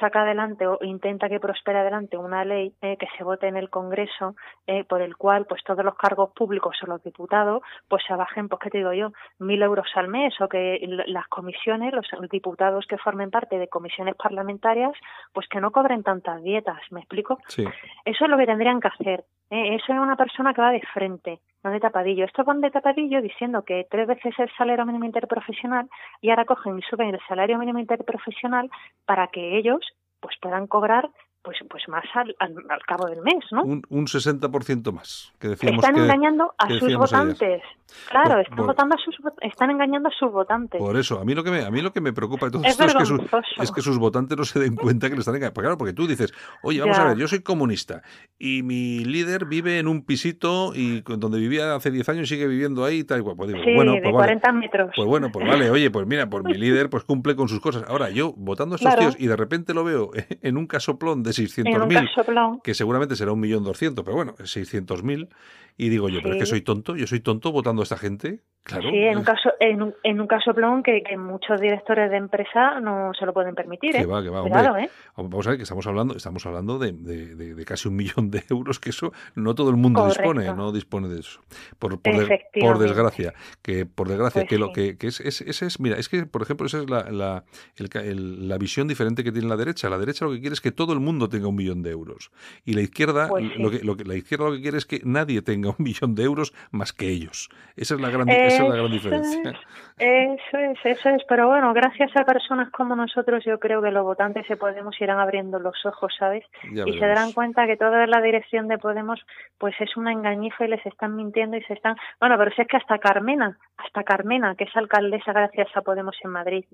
[0.01, 3.71] saca adelante o intenta que prospere adelante una ley eh, que se vote en el
[3.71, 4.35] Congreso
[4.67, 8.49] eh, por el cual pues todos los cargos públicos o los diputados pues se bajen
[8.49, 12.87] pues qué te digo yo mil euros al mes o que las comisiones los diputados
[12.87, 14.93] que formen parte de comisiones parlamentarias
[15.33, 17.65] pues que no cobren tantas dietas me explico sí.
[18.05, 20.83] eso es lo que tendrían que hacer eh, eso es una persona que va de
[20.93, 22.25] frente no de tapadillo.
[22.25, 25.89] Estos van de tapadillo diciendo que tres veces el salario mínimo interprofesional
[26.21, 28.71] y ahora cogen y suben el salario mínimo interprofesional
[29.05, 29.81] para que ellos
[30.21, 31.09] pues puedan cobrar
[31.49, 33.63] pues pues más al, al, cabo del mes, ¿no?
[33.63, 35.33] Un, un 60% más.
[35.39, 37.63] Que decíamos están engañando a sus votantes.
[38.11, 40.79] Claro, están, votando a sus, están engañando a sus votantes.
[40.79, 42.65] Por eso, a mí lo que me, a mí lo que me preocupa de todo
[42.65, 45.55] esto es que, es que, sus votantes no se den cuenta que le están engañando.
[45.55, 48.03] Pues claro, porque tú dices, oye, vamos a ver, yo soy comunista
[48.39, 52.85] y mi líder vive en un pisito y donde vivía hace 10 años sigue viviendo
[52.85, 53.25] ahí y tal.
[53.25, 54.91] Pues digo, sí, bueno, de pues 40 metros.
[54.95, 57.85] Pues bueno, pues vale, oye, pues mira, por mi líder pues cumple con sus cosas.
[57.89, 60.11] Ahora, yo votando a estos tíos y de repente lo veo
[60.43, 65.29] en un casoplón de 600.000, que seguramente será un millón doscientos, pero bueno, 600.000
[65.77, 68.43] y digo yo, pero es que soy tonto, yo soy tonto votando a esta gente.
[68.63, 68.91] Claro.
[68.91, 72.19] Sí, en un caso, en un, en un caso plon que, que, muchos directores de
[72.19, 73.97] empresa no se lo pueden permitir.
[73.97, 74.01] ¿eh?
[74.01, 74.43] Que va, que va.
[74.43, 74.91] Hombre, ¿eh?
[75.17, 78.45] Vamos a ver que estamos hablando, estamos hablando de, de, de, casi un millón de
[78.51, 81.41] euros, que eso no todo el mundo dispone, no dispone de eso.
[81.79, 82.29] Por, por,
[82.61, 83.33] por desgracia,
[83.63, 86.27] que por desgracia, pues que lo que, que es, es, ese es, mira, es que
[86.27, 87.45] por ejemplo esa es la, la,
[87.77, 89.89] el, la visión diferente que tiene la derecha.
[89.89, 92.31] La derecha lo que quiere es que todo el mundo tenga un millón de euros
[92.65, 95.01] y la izquierda pues lo que, lo que la izquierda lo que quiere es que
[95.05, 97.49] nadie tenga un millón de euros más que ellos.
[97.77, 99.61] Esa es la gran, Esa es la gran diferencia.
[99.99, 101.25] Eso es, eso es.
[101.29, 105.19] Pero bueno, gracias a personas como nosotros, yo creo que los votantes se Podemos irán
[105.19, 106.45] abriendo los ojos, ¿sabes?
[106.63, 109.21] y se darán cuenta que toda la dirección de Podemos,
[109.59, 111.97] pues es una engañifa y les están mintiendo y se están.
[112.21, 116.17] Bueno, pero si es que hasta Carmena, hasta Carmena, que es alcaldesa gracias a Podemos
[116.23, 116.65] en Madrid,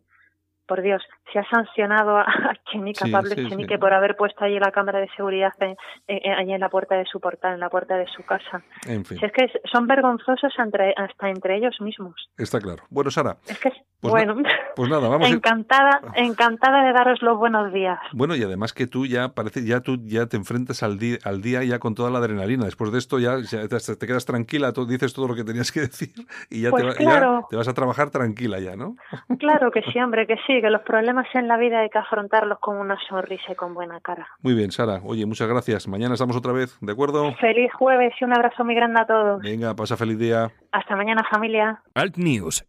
[0.66, 1.02] por Dios,
[1.32, 2.26] se ha sancionado a
[2.70, 6.68] Chenique, a Pablo Chenique, por haber puesto allí la cámara de seguridad en, en la
[6.68, 8.62] puerta de su portal, en la puerta de su casa.
[8.86, 9.18] En fin.
[9.22, 10.52] es que son vergonzosos
[10.96, 12.14] hasta entre ellos mismos.
[12.36, 12.84] Está claro.
[12.90, 13.36] Bueno, Sara.
[13.46, 14.36] Es que, pues bueno,
[14.76, 15.28] pues nada, vamos.
[15.30, 17.98] encantada, encantada de daros los buenos días.
[18.12, 21.40] Bueno, y además que tú ya parece, ya tú ya te enfrentas al día, al
[21.40, 22.66] día ya con toda la adrenalina.
[22.66, 26.12] Después de esto ya, te, quedas tranquila, tú dices todo lo que tenías que decir
[26.50, 28.96] y ya, te, pues ya te vas a trabajar tranquila ya, ¿no?
[29.38, 32.58] Claro que sí, hombre, que sí que los problemas en la vida hay que afrontarlos
[32.60, 34.28] con una sonrisa y con buena cara.
[34.42, 35.00] Muy bien, Sara.
[35.04, 35.88] Oye, muchas gracias.
[35.88, 37.34] Mañana estamos otra vez, ¿de acuerdo?
[37.40, 39.42] Feliz jueves y un abrazo muy grande a todos.
[39.42, 40.50] Venga, pasa feliz día.
[40.72, 41.82] Hasta mañana, familia.
[41.94, 42.64] Alt News